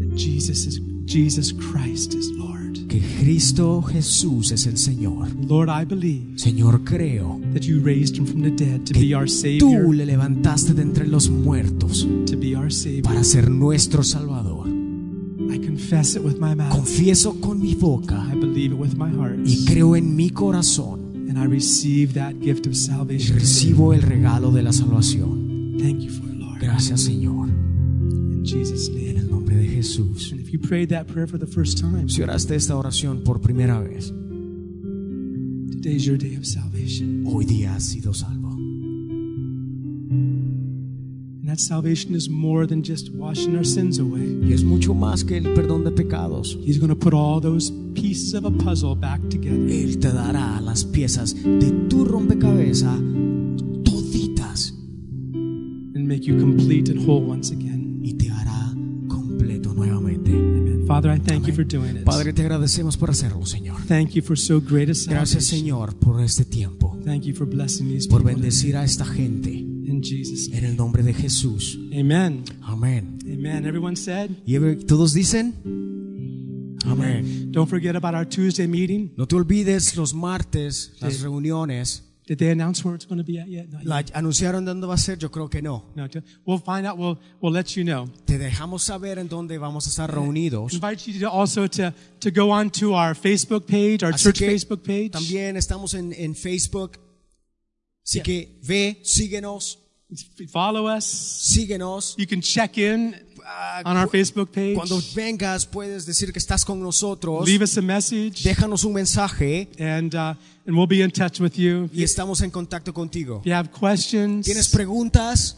[0.00, 2.53] that Jesus is Jesus Christ is Lord.
[2.88, 5.28] Que Cristo Jesús es el Señor.
[5.48, 9.14] Lord, I believe Señor, creo that you raised him from the dead to que be
[9.14, 13.02] our tú Savior, le levantaste de entre los muertos to be our Savior.
[13.02, 14.68] para ser nuestro Salvador.
[14.68, 16.70] I confess it with my mouth.
[16.70, 19.38] Confieso con mi boca I believe it with my heart.
[19.46, 23.38] y creo en mi corazón And I receive that gift of y salvation.
[23.38, 25.76] recibo el regalo de la salvación.
[25.78, 26.60] Thank you for it, Lord.
[26.60, 27.43] Gracias, Señor.
[28.44, 29.18] Jesus' En name.
[29.20, 30.30] el nombre de Jesús.
[30.32, 33.40] And if you prayed that prayer for the first time, Si oraste esta oración por
[33.40, 34.12] primera vez,
[35.72, 37.24] today is your day of salvation.
[37.26, 38.52] hoy día has sido salvo.
[41.40, 44.38] And that salvation is more than just washing our sins away.
[44.42, 46.56] Y es mucho más que el perdón de pecados.
[46.64, 49.68] He's going to put all those pieces of a puzzle back together.
[49.68, 52.98] Él te dará las piezas de tu rompecabezas
[53.84, 54.72] toditas
[55.94, 57.73] and make you complete and whole once again.
[60.94, 62.04] Father, I thank you for doing it.
[62.04, 63.82] Padre, te agradecemos por hacerlo, Señor.
[63.88, 65.46] Thank you for so great a Gracias.
[65.46, 70.00] Señor, por este tiempo, Thank you for blessing these por bendecir a esta gente In
[70.04, 70.58] Jesus' name.
[70.58, 71.76] en el nombre de Jesús.
[71.92, 72.44] Amen.
[72.62, 73.18] Amén.
[73.24, 73.66] Amen.
[73.66, 74.30] Everyone said?
[74.46, 75.56] ¿Y todos dicen?
[76.84, 77.50] Amén.
[77.50, 79.10] Don't forget about our Tuesday meeting.
[79.16, 82.04] No te olvides los martes, las reuniones.
[82.26, 83.66] Did they announce where it's going to be at yet?
[83.70, 83.84] Yet.
[83.84, 85.18] ¿La anunciaron dónde va a ser?
[85.18, 85.84] Yo creo que no.
[85.94, 86.08] No,
[86.46, 86.96] we'll find out.
[86.96, 88.08] We'll, we'll let you know.
[88.24, 90.72] Te dejamos saber en dónde vamos a estar reunidos.
[90.72, 94.38] invite you to also to, to go on to our Facebook page, our Así church
[94.40, 95.10] Facebook page.
[95.10, 96.98] También estamos en, en Facebook.
[98.06, 98.22] Así Yeah.
[98.24, 99.78] que ve, síguenos,
[100.50, 101.04] Follow us.
[101.04, 102.14] síguenos.
[102.16, 103.14] You can check in
[103.46, 104.74] Ah, on our Facebook page.
[104.74, 107.46] Cuando vengas puedes decir que estás con nosotros.
[107.46, 110.34] Leave us a message, Déjanos un mensaje and uh,
[110.66, 111.90] and we'll be in touch with you.
[111.92, 113.40] y estamos en contacto contigo.
[113.40, 115.56] If you have questions, ¿Tienes preguntas?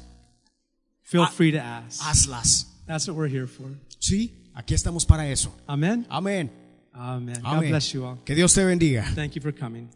[1.04, 1.30] feel Ah.
[1.30, 2.00] free to ask.
[2.02, 2.66] Hazlas.
[2.86, 3.66] That's what we're here for.
[4.00, 4.32] ¿Sí?
[4.54, 5.54] Aquí estamos para eso.
[5.68, 6.06] Amen?
[6.08, 6.50] Amén.
[6.92, 7.40] Amen.
[7.42, 7.70] God Amén.
[7.70, 8.18] bless you all.
[8.24, 9.04] Que Dios te bendiga.
[9.14, 9.88] Thank you for coming.